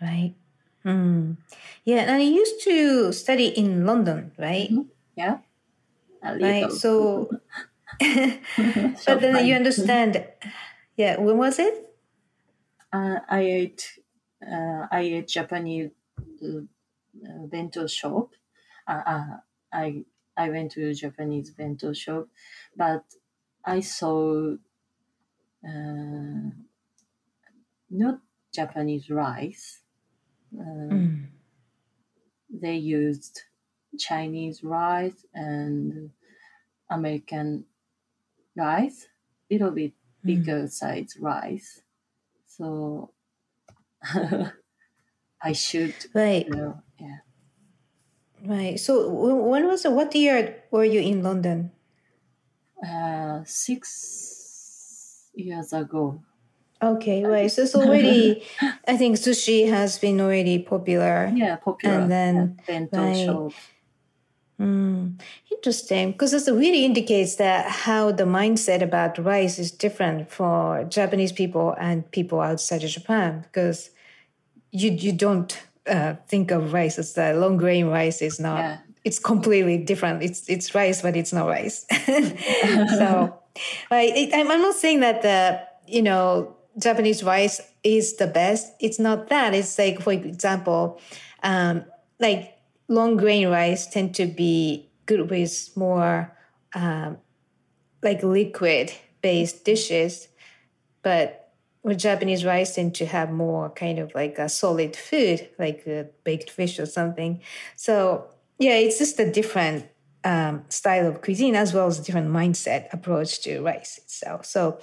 Right. 0.00 0.34
Hmm. 0.82 1.34
Yeah, 1.84 1.98
and 2.02 2.10
I 2.10 2.20
used 2.20 2.62
to 2.64 3.12
study 3.12 3.46
in 3.48 3.86
London, 3.86 4.32
right? 4.38 4.70
Yeah? 5.16 5.38
A 6.22 6.38
Right. 6.38 6.70
So, 6.72 7.30
but 9.06 9.20
then 9.20 9.46
you 9.46 9.54
understand. 9.54 10.26
Yeah. 10.96 11.18
When 11.18 11.38
was 11.38 11.58
it? 11.58 11.88
Uh, 12.92 13.20
I 13.28 13.40
ate 13.40 13.98
uh, 14.46 14.86
I 14.90 15.00
ate 15.00 15.28
Japanese 15.28 15.90
uh, 16.42 16.58
uh, 16.58 17.46
bento 17.46 17.86
shop. 17.86 18.34
Uh, 18.86 19.02
uh, 19.06 19.36
I 19.72 20.04
I 20.36 20.50
went 20.50 20.72
to 20.72 20.92
Japanese 20.94 21.50
bento 21.50 21.92
shop, 21.92 22.28
but 22.76 23.04
I 23.64 23.80
saw 23.80 24.54
uh, 25.66 26.50
not 27.90 28.20
Japanese 28.52 29.08
rice. 29.10 29.80
Mm. 30.54 31.26
They 32.50 32.76
used 32.76 33.42
Chinese 33.98 34.62
rice 34.62 35.26
and 35.34 36.12
American 36.90 37.66
rice, 38.56 39.08
little 39.50 39.70
bit 39.70 39.92
bigger 40.24 40.68
size 40.68 41.16
rice. 41.20 41.82
So 42.46 43.12
I 45.42 45.52
should 45.52 45.94
Right. 46.14 46.48
know. 46.48 46.82
Yeah. 46.98 47.18
Right. 48.44 48.78
So 48.78 49.08
when, 49.08 49.66
was 49.66 49.84
it? 49.84 49.92
What 49.92 50.14
year 50.14 50.64
were 50.70 50.84
you 50.84 51.00
in 51.00 51.22
London? 51.22 51.70
Uh, 52.82 53.42
six 53.44 55.30
years 55.34 55.72
ago. 55.72 56.20
Okay. 56.82 57.24
Right. 57.26 57.50
So 57.50 57.62
it's 57.62 57.74
already. 57.76 58.42
I 58.88 58.96
think 58.96 59.16
sushi 59.16 59.68
has 59.70 59.98
been 59.98 60.20
already 60.20 60.58
popular. 60.58 61.30
Yeah, 61.34 61.56
popular. 61.56 61.94
And 61.94 62.10
then- 62.10 62.58
yeah, 62.58 62.64
bento 62.66 63.44
right. 63.46 63.54
Mm, 64.60 65.20
interesting, 65.50 66.12
because 66.12 66.30
this 66.30 66.48
really 66.48 66.84
indicates 66.84 67.36
that 67.36 67.68
how 67.68 68.12
the 68.12 68.24
mindset 68.24 68.82
about 68.82 69.18
rice 69.18 69.58
is 69.58 69.70
different 69.70 70.30
for 70.30 70.84
Japanese 70.84 71.32
people 71.32 71.74
and 71.80 72.08
people 72.10 72.40
outside 72.40 72.84
of 72.84 72.90
Japan. 72.90 73.40
Because 73.42 73.90
you 74.70 74.90
you 74.90 75.12
don't 75.12 75.58
uh, 75.86 76.14
think 76.28 76.50
of 76.50 76.72
rice 76.72 76.98
as 76.98 77.14
the 77.14 77.34
long 77.34 77.56
grain 77.56 77.86
rice 77.86 78.22
is 78.22 78.38
not. 78.38 78.58
Yeah. 78.58 78.78
It's 79.04 79.18
completely 79.18 79.78
different. 79.78 80.22
It's 80.22 80.48
it's 80.48 80.74
rice, 80.74 81.02
but 81.02 81.16
it's 81.16 81.32
not 81.32 81.48
rice. 81.48 81.86
so, 82.06 83.36
I'm, 83.90 84.50
I'm 84.50 84.62
not 84.62 84.76
saying 84.76 85.00
that 85.00 85.22
the 85.22 85.60
you 85.86 86.02
know 86.02 86.56
Japanese 86.78 87.22
rice 87.22 87.60
is 87.82 88.16
the 88.16 88.26
best. 88.26 88.72
It's 88.80 88.98
not 88.98 89.28
that. 89.28 89.54
It's 89.54 89.78
like, 89.78 90.00
for 90.00 90.12
example, 90.12 91.00
um, 91.42 91.84
like 92.20 92.51
long 92.92 93.16
grain 93.16 93.48
rice 93.48 93.86
tend 93.86 94.14
to 94.14 94.26
be 94.26 94.90
good 95.06 95.30
with 95.30 95.70
more 95.76 96.36
um, 96.74 97.18
like 98.02 98.22
liquid 98.22 98.92
based 99.22 99.64
dishes, 99.64 100.28
but 101.02 101.52
with 101.82 101.98
Japanese 101.98 102.44
rice 102.44 102.74
tend 102.74 102.94
to 102.94 103.06
have 103.06 103.32
more 103.32 103.70
kind 103.70 103.98
of 103.98 104.14
like 104.14 104.38
a 104.38 104.48
solid 104.48 104.94
food, 104.94 105.48
like 105.58 105.86
a 105.86 106.08
baked 106.22 106.50
fish 106.50 106.78
or 106.78 106.86
something. 106.86 107.40
So 107.76 108.26
yeah, 108.58 108.74
it's 108.74 108.98
just 108.98 109.18
a 109.18 109.30
different 109.30 109.86
um, 110.24 110.64
style 110.68 111.06
of 111.06 111.22
cuisine 111.22 111.56
as 111.56 111.74
well 111.74 111.86
as 111.86 111.98
a 111.98 112.02
different 112.02 112.28
mindset 112.28 112.92
approach 112.92 113.40
to 113.42 113.60
rice 113.62 113.98
itself. 113.98 114.44
So 114.44 114.78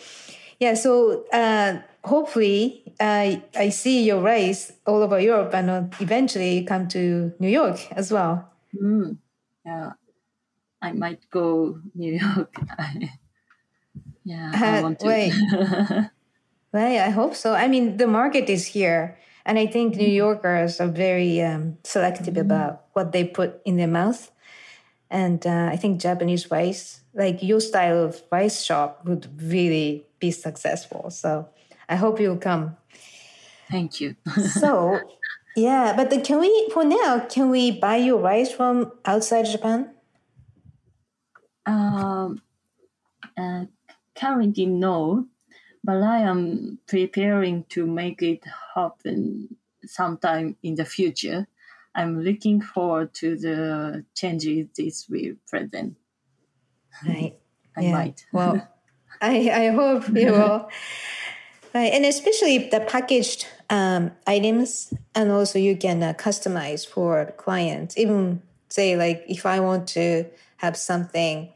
yeah, 0.60 0.74
so 0.74 1.26
uh, 1.32 1.82
hopefully 2.04 2.84
uh, 3.00 3.38
I 3.56 3.70
see 3.70 4.04
your 4.04 4.22
rice 4.22 4.72
all 4.86 5.02
over 5.04 5.20
Europe 5.20 5.54
and 5.54 5.70
uh, 5.70 5.84
eventually 6.00 6.64
come 6.66 6.88
to 6.90 7.34
New 7.40 7.50
York 7.50 7.80
as 7.94 8.12
well. 8.12 8.50
Mm, 8.76 9.18
yeah, 9.66 9.94
I 10.82 10.92
might 10.94 11.30
go 11.32 11.80
New 11.96 12.14
York. 12.20 12.56
yeah, 14.24 14.52
I 14.54 14.80
Uh, 14.80 14.82
want 14.82 15.00
to. 15.00 15.08
wait. 15.08 15.34
Right, 16.72 17.00
I 17.00 17.10
hope 17.10 17.36
so. 17.36 17.54
I 17.54 17.68
mean, 17.68 17.98
the 17.98 18.08
market 18.08 18.50
is 18.50 18.68
here, 18.68 19.18
and 19.46 19.58
I 19.58 19.66
think 19.66 19.96
New 19.96 20.08
Yorkers 20.08 20.80
are 20.80 20.88
very 20.88 21.42
um, 21.42 21.78
selective 21.84 22.38
about 22.38 22.86
what 22.94 23.12
they 23.12 23.24
put 23.26 23.62
in 23.66 23.78
their 23.78 23.88
mouth. 23.88 24.32
And 25.10 25.46
uh, 25.48 25.70
I 25.72 25.78
think 25.78 26.02
Japanese 26.02 26.52
rice, 26.52 27.02
like 27.20 27.44
your 27.44 27.60
style 27.60 28.04
of 28.06 28.22
rice 28.32 28.64
shop, 28.64 29.06
would 29.06 29.28
really 29.42 30.08
be 30.20 30.32
successful. 30.32 31.12
So 31.12 31.48
I 31.88 31.96
hope 31.96 32.20
you'll 32.20 32.38
come. 32.38 32.78
Thank 33.70 34.02
you. 34.02 34.16
So, 34.38 35.00
yeah, 35.56 35.94
but 35.96 36.10
the, 36.10 36.22
can 36.22 36.40
we, 36.40 36.70
for 36.74 36.84
now, 36.84 37.20
can 37.30 37.52
we 37.52 37.70
buy 37.72 37.98
your 37.98 38.18
rice 38.18 38.52
from 38.52 38.92
outside 39.06 39.46
Japan? 39.46 39.92
um, 41.70 42.42
uh, 43.38 43.66
currently 44.16 44.66
no, 44.66 45.28
but 45.84 46.02
I 46.02 46.20
am 46.20 46.80
preparing 46.88 47.66
to 47.70 47.86
make 47.86 48.22
it 48.22 48.44
happen 48.76 49.56
sometime 49.86 50.56
in 50.64 50.76
the 50.76 50.86
future. 50.86 51.48
I'm 51.96 52.22
looking 52.22 52.62
forward 52.62 53.14
to 53.16 53.36
the 53.36 54.06
changes 54.16 54.68
this 54.76 55.08
will 55.10 55.36
present. 55.48 55.96
Right. 57.06 57.36
I 57.76 57.82
Yeah. 57.82 57.92
might. 57.92 58.26
Well, 58.32 58.68
I, 59.22 59.50
I 59.50 59.68
hope 59.70 60.10
you 60.10 60.32
will. 60.32 60.70
Right. 61.74 61.94
And 61.94 62.06
especially 62.06 62.70
the 62.70 62.80
packaged 62.82 63.48
um, 63.70 64.12
items, 64.26 64.94
and 65.14 65.32
also 65.32 65.60
you 65.60 65.76
can 65.78 66.02
uh, 66.02 66.14
customize 66.14 66.88
for 66.88 67.34
clients. 67.38 67.98
Even 67.98 68.42
say 68.70 68.96
like 68.96 69.24
if 69.28 69.46
I 69.46 69.60
want 69.60 69.88
to 69.90 70.26
have 70.58 70.76
something 70.78 71.50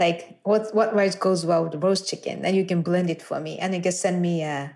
like 0.00 0.38
what 0.42 0.74
what 0.74 0.94
rice 0.94 1.14
goes 1.14 1.46
well 1.46 1.64
with 1.64 1.82
roast 1.82 2.08
chicken, 2.08 2.42
then 2.42 2.54
you 2.54 2.64
can 2.64 2.82
blend 2.82 3.08
it 3.08 3.22
for 3.22 3.38
me, 3.40 3.58
and 3.58 3.74
you 3.74 3.80
can 3.80 3.92
send 3.92 4.20
me 4.20 4.42
a, 4.42 4.74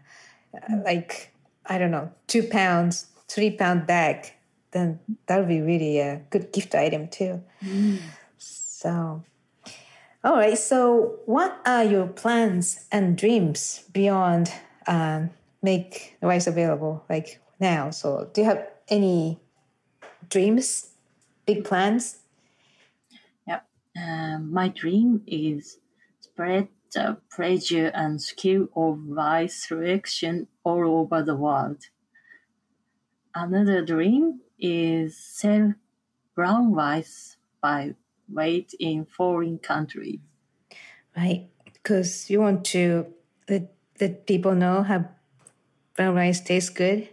a 0.55 0.77
like 0.85 1.33
I 1.67 1.79
don't 1.79 1.91
know 1.91 2.13
two 2.29 2.45
pounds, 2.45 3.07
three 3.29 3.51
pound 3.51 3.87
bag. 3.87 4.33
Then 4.71 5.01
that 5.27 5.39
would 5.39 5.49
be 5.49 5.61
really 5.61 5.99
a 5.99 6.23
good 6.31 6.53
gift 6.53 6.75
item 6.75 7.09
too. 7.09 7.43
So. 8.39 9.25
All 10.27 10.35
right. 10.35 10.59
So, 10.59 11.21
what 11.27 11.61
are 11.65 11.85
your 11.85 12.09
plans 12.09 12.85
and 12.91 13.17
dreams 13.17 13.85
beyond 13.93 14.53
um, 14.89 15.31
make 15.63 16.17
the 16.21 16.27
rice 16.27 16.49
available 16.49 17.05
like 17.09 17.41
now? 17.61 17.91
So, 17.91 18.29
do 18.33 18.41
you 18.41 18.47
have 18.49 18.67
any 18.89 19.39
dreams, 20.29 20.91
big 21.47 21.65
plans? 21.65 22.19
Yep. 23.47 23.69
Um, 23.97 24.53
my 24.53 24.67
dream 24.67 25.23
is 25.29 25.79
spread 26.19 26.67
the 26.93 27.19
pleasure 27.31 27.93
and 27.95 28.21
skill 28.21 28.67
of 28.75 28.99
rice 29.07 29.69
selection 29.69 30.49
all 30.65 31.03
over 31.03 31.23
the 31.23 31.37
world. 31.37 31.85
Another 33.33 33.85
dream 33.85 34.41
is 34.59 35.17
sell 35.17 35.75
brown 36.35 36.73
rice 36.73 37.37
by 37.63 37.95
weight 38.29 38.75
in 38.79 39.07
foreign 39.07 39.59
countries. 39.59 40.21
Right. 41.17 41.49
Because 41.73 42.29
you 42.31 42.41
want 42.41 42.65
to 42.67 43.07
let, 43.49 43.73
let 44.01 44.27
people 44.27 44.55
know 44.55 44.83
how 44.83 45.09
brown 45.95 46.15
rice 46.15 46.41
tastes 46.41 46.71
good. 46.71 47.09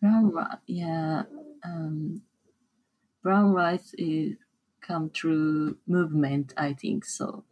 Brown 0.00 0.30
rice, 0.32 0.56
yeah. 0.66 1.22
Um, 1.64 2.22
brown 3.22 3.52
rice 3.52 3.94
is 3.98 4.36
come 4.80 5.10
through 5.10 5.76
movement, 5.86 6.54
I 6.56 6.72
think 6.72 7.04
so. 7.04 7.44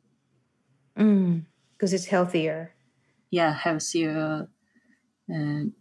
Because 0.95 1.93
it's 1.93 2.07
healthier. 2.07 2.73
yeah, 3.31 3.53
healthier 3.53 4.49
and 5.29 5.73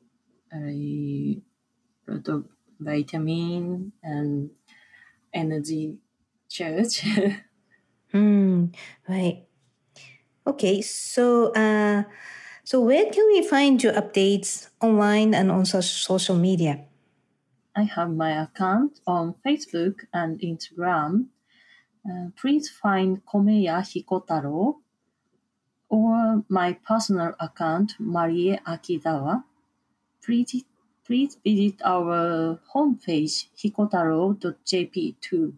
a 0.53 1.41
lot 2.07 2.27
of 2.27 2.45
vitamin 2.79 3.93
and 4.03 4.49
energy 5.33 5.97
charge. 6.49 7.03
Hmm. 8.11 8.67
Right. 9.09 9.43
Okay. 10.47 10.81
So, 10.81 11.51
uh, 11.51 12.03
so 12.63 12.79
where 12.79 13.11
can 13.11 13.27
we 13.27 13.45
find 13.45 13.83
your 13.83 13.91
updates 13.91 14.69
online 14.79 15.33
and 15.33 15.51
on 15.51 15.65
so- 15.65 15.81
social 15.81 16.37
media? 16.37 16.85
I 17.75 17.83
have 17.83 18.11
my 18.15 18.41
account 18.41 19.01
on 19.05 19.35
Facebook 19.45 20.05
and 20.13 20.39
Instagram. 20.39 21.25
Uh, 22.07 22.31
please 22.39 22.69
find 22.69 23.19
Komeya 23.25 23.83
Hikotaro 23.83 24.75
or 25.89 26.45
my 26.47 26.73
personal 26.87 27.33
account, 27.37 27.95
Marie 27.99 28.57
Akizawa. 28.65 29.43
Please, 30.23 30.63
please 31.05 31.37
visit 31.43 31.81
our 31.83 32.61
homepage, 32.73 33.47
hikotaro.jp 33.57 35.15
too. 35.19 35.53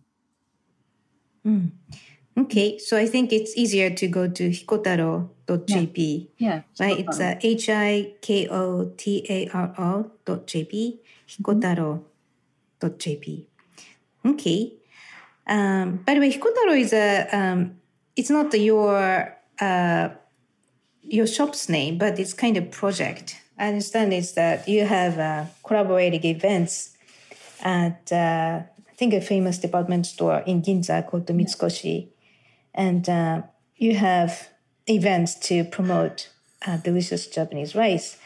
Okay, 2.38 2.78
so 2.78 2.98
I 2.98 3.08
think 3.08 3.34
it's 3.34 3.58
easier 3.58 3.90
to 3.90 4.08
go 4.08 4.28
to 4.28 4.50
hikotaro.jp. 4.50 6.28
Yeah, 6.38 6.62
Right, 6.80 7.00
it's 7.00 7.20
uh, 7.20 7.34
H 7.42 7.68
I 7.70 8.14
K 8.22 8.48
O 8.48 8.92
T 8.96 9.26
A 9.28 9.50
R 9.50 9.74
O 9.80 10.12
dot 10.24 10.46
JP, 10.46 11.00
hikotaro.jp. 11.28 13.46
Okay. 14.24 14.74
Um, 15.48 15.98
by 16.06 16.14
the 16.14 16.20
way, 16.20 16.32
Hikotaro 16.32 16.78
is 16.78 16.94
a, 16.94 17.28
um, 17.32 17.78
it's 18.16 18.30
not 18.30 18.54
your, 18.54 19.36
uh, 19.60 20.10
your 21.02 21.26
shop's 21.26 21.70
name, 21.70 21.98
but 21.98 22.20
it's 22.20 22.34
kind 22.34 22.56
of 22.58 22.70
project. 22.70 23.42
I 23.58 23.70
understand 23.70 24.14
it's 24.14 24.34
that 24.34 24.68
you 24.68 24.86
have 24.86 25.18
uh, 25.18 25.46
collaborating 25.64 26.24
events 26.26 26.96
at, 27.62 28.12
uh, 28.12 28.60
think, 28.98 29.14
a 29.14 29.22
famous 29.22 29.58
department 29.58 30.06
store 30.06 30.40
in 30.46 30.62
Ginza 30.62 31.06
called 31.06 31.28
the 31.28 31.34
Mitsukoshi 31.34 32.10
and 32.74 33.10
uh, 33.10 33.42
you 33.76 33.96
have 33.96 34.50
events 34.88 35.36
to 35.36 35.64
promote 35.66 36.30
uh, 36.66 36.78
delicious 36.78 37.28
Japanese 37.28 37.76
rice. 37.76 38.18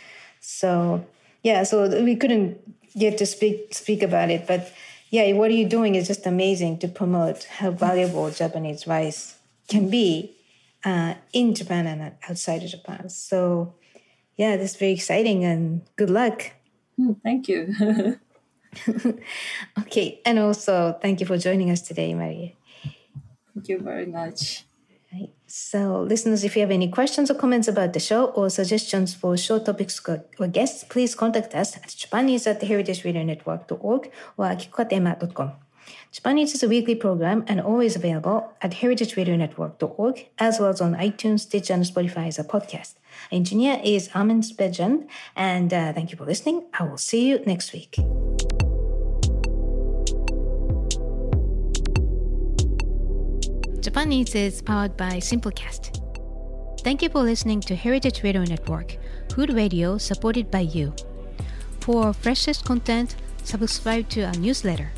So 0.42 1.06
yeah, 1.44 1.64
so 1.64 2.04
we 2.04 2.16
couldn't 2.16 2.60
get 2.98 3.18
to 3.20 3.26
speak 3.26 3.74
speak 3.74 4.04
about 4.04 4.30
it, 4.30 4.46
but 4.46 4.72
yeah, 5.10 5.32
what 5.34 5.54
you're 5.54 5.68
doing 5.70 5.96
is 5.96 6.08
just 6.08 6.26
amazing 6.26 6.80
to 6.80 6.88
promote 6.88 7.44
how 7.46 7.72
valuable 7.72 8.30
Japanese 8.30 8.86
rice 8.88 9.38
can 9.68 9.90
be 9.90 10.36
uh, 10.86 11.16
in 11.34 11.56
Japan 11.56 11.88
and 11.88 12.14
outside 12.30 12.64
of 12.64 12.70
Japan. 12.70 13.10
So 13.10 13.76
yeah, 14.38 14.58
that's 14.58 14.76
very 14.76 14.92
exciting 14.92 15.44
and 15.44 15.82
good 15.96 16.10
luck. 16.10 16.52
Hmm, 16.98 17.14
Thank 17.24 17.48
you. 17.48 18.20
Okay, 19.80 20.22
and 20.26 20.40
also 20.40 20.98
thank 21.02 21.20
you 21.20 21.26
for 21.26 21.38
joining 21.38 21.70
us 21.70 21.82
today, 21.82 22.14
Marie. 22.14 22.56
Thank 23.54 23.70
you 23.70 23.80
very 23.80 24.06
much. 24.06 24.66
Right. 25.14 25.30
So, 25.46 26.04
listeners, 26.04 26.46
if 26.46 26.56
you 26.56 26.62
have 26.62 26.72
any 26.72 26.88
questions 26.88 27.30
or 27.30 27.36
comments 27.36 27.68
about 27.68 27.92
the 27.92 28.00
show 28.00 28.26
or 28.28 28.50
suggestions 28.50 29.14
for 29.14 29.36
show 29.36 29.60
topics 29.60 30.00
or 30.40 30.48
guests, 30.48 30.86
please 30.86 31.16
contact 31.16 31.54
us 31.54 31.76
at 31.76 31.90
Japan 31.90 32.30
Eats 32.30 32.48
at 32.48 32.62
heritageradionetwork.org 32.62 34.12
or 34.38 34.46
akikokatayama.com. 34.46 35.52
Japanese 36.12 36.54
is 36.54 36.64
a 36.64 36.68
weekly 36.68 36.96
program 36.96 37.44
and 37.48 37.60
always 37.60 37.96
available 37.96 38.54
at 38.62 38.72
heritageradionetwork.org 38.72 40.28
as 40.40 40.60
well 40.60 40.70
as 40.70 40.82
on 40.82 40.94
iTunes, 40.96 41.42
Stitcher, 41.42 41.74
and 41.74 41.84
Spotify 41.84 42.28
as 42.28 42.40
a 42.40 42.44
podcast. 42.44 42.96
Engineer 43.32 43.80
is 43.84 44.10
Armin 44.14 44.42
Spejan, 44.42 45.08
and 45.36 45.74
uh, 45.74 45.92
thank 45.94 46.12
you 46.12 46.18
for 46.18 46.26
listening. 46.26 46.64
I 46.78 46.84
will 46.84 46.98
see 46.98 47.28
you 47.28 47.40
next 47.46 47.74
week. 47.74 47.98
Japan 53.92 54.14
Eats 54.14 54.36
is 54.36 54.62
powered 54.62 54.96
by 54.96 55.20
Simplecast. 55.20 56.00
Thank 56.80 57.02
you 57.02 57.10
for 57.10 57.24
listening 57.24 57.60
to 57.68 57.76
Heritage 57.76 58.24
Radio 58.24 58.46
Network, 58.46 58.96
food 59.34 59.52
radio 59.52 59.98
supported 59.98 60.50
by 60.50 60.62
you. 60.62 60.94
For 61.82 62.14
freshest 62.14 62.64
content, 62.64 63.18
subscribe 63.44 64.08
to 64.12 64.22
our 64.22 64.34
newsletter. 64.36 64.92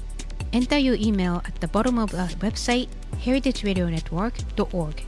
Enter 0.53 0.77
your 0.77 0.93
email 0.93 1.41
at 1.43 1.59
the 1.59 1.67
bottom 1.69 1.97
of 1.97 2.13
our 2.13 2.27
website, 2.45 2.87
heritageradionetwork.org. 3.13 5.03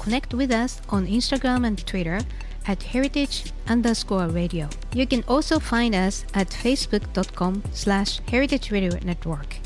Connect 0.00 0.34
with 0.34 0.50
us 0.50 0.82
on 0.88 1.06
Instagram 1.06 1.64
and 1.64 1.86
Twitter 1.86 2.18
at 2.66 2.82
heritage 2.82 3.52
underscore 3.68 4.26
radio. 4.26 4.68
You 4.92 5.06
can 5.06 5.22
also 5.28 5.60
find 5.60 5.94
us 5.94 6.24
at 6.34 6.48
facebook.com 6.48 7.62
slash 7.70 8.18
heritage 8.28 8.72
radio 8.72 8.98
network. 9.04 9.60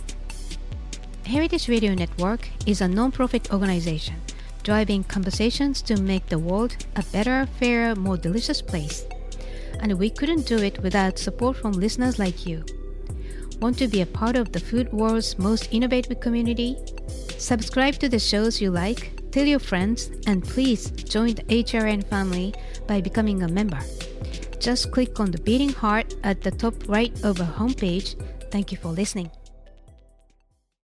Heritage 1.27 1.69
Radio 1.69 1.95
Network 1.95 2.49
is 2.67 2.81
a 2.81 2.89
non-profit 2.89 3.53
organization 3.53 4.17
driving 4.63 5.03
conversations 5.05 5.83
to 5.83 6.01
make 6.01 6.27
the 6.27 6.39
world 6.39 6.77
a 6.97 7.03
better, 7.13 7.47
fairer, 7.59 7.95
more 7.95 8.17
delicious 8.17 8.63
place. 8.63 9.05
And 9.81 9.99
we 9.99 10.11
couldn't 10.11 10.47
do 10.47 10.59
it 10.59 10.83
without 10.83 11.19
support 11.19 11.57
from 11.57 11.73
listeners 11.73 12.19
like 12.19 12.47
you. 12.47 12.65
Want 13.61 13.79
to 13.79 13.89
be 13.89 14.03
a 14.03 14.07
part 14.07 14.37
of 14.37 14.53
the 14.53 14.61
food 14.61 14.93
world's 14.93 15.39
most 15.39 15.69
innovative 15.73 16.21
community? 16.21 16.77
Subscribe 17.39 17.95
to 17.95 18.09
the 18.09 18.19
shows 18.19 18.61
you 18.61 18.71
like, 18.71 19.31
tell 19.31 19.47
your 19.47 19.59
friends, 19.59 20.11
and 20.27 20.45
please 20.45 20.91
join 20.91 21.35
the 21.35 21.45
HRN 21.45 22.05
family 22.05 22.55
by 22.87 23.01
becoming 23.01 23.43
a 23.43 23.49
member. 23.49 23.81
Just 24.61 24.93
click 24.93 25.19
on 25.19 25.31
the 25.31 25.41
beating 25.41 25.73
heart 25.73 26.15
at 26.23 26.41
the 26.41 26.51
top 26.51 26.75
right 26.89 27.13
of 27.25 27.41
our 27.41 27.47
homepage. 27.47 28.15
Thank 28.51 28.71
you 28.71 28.79
for 28.79 28.89
listening. 28.89 29.31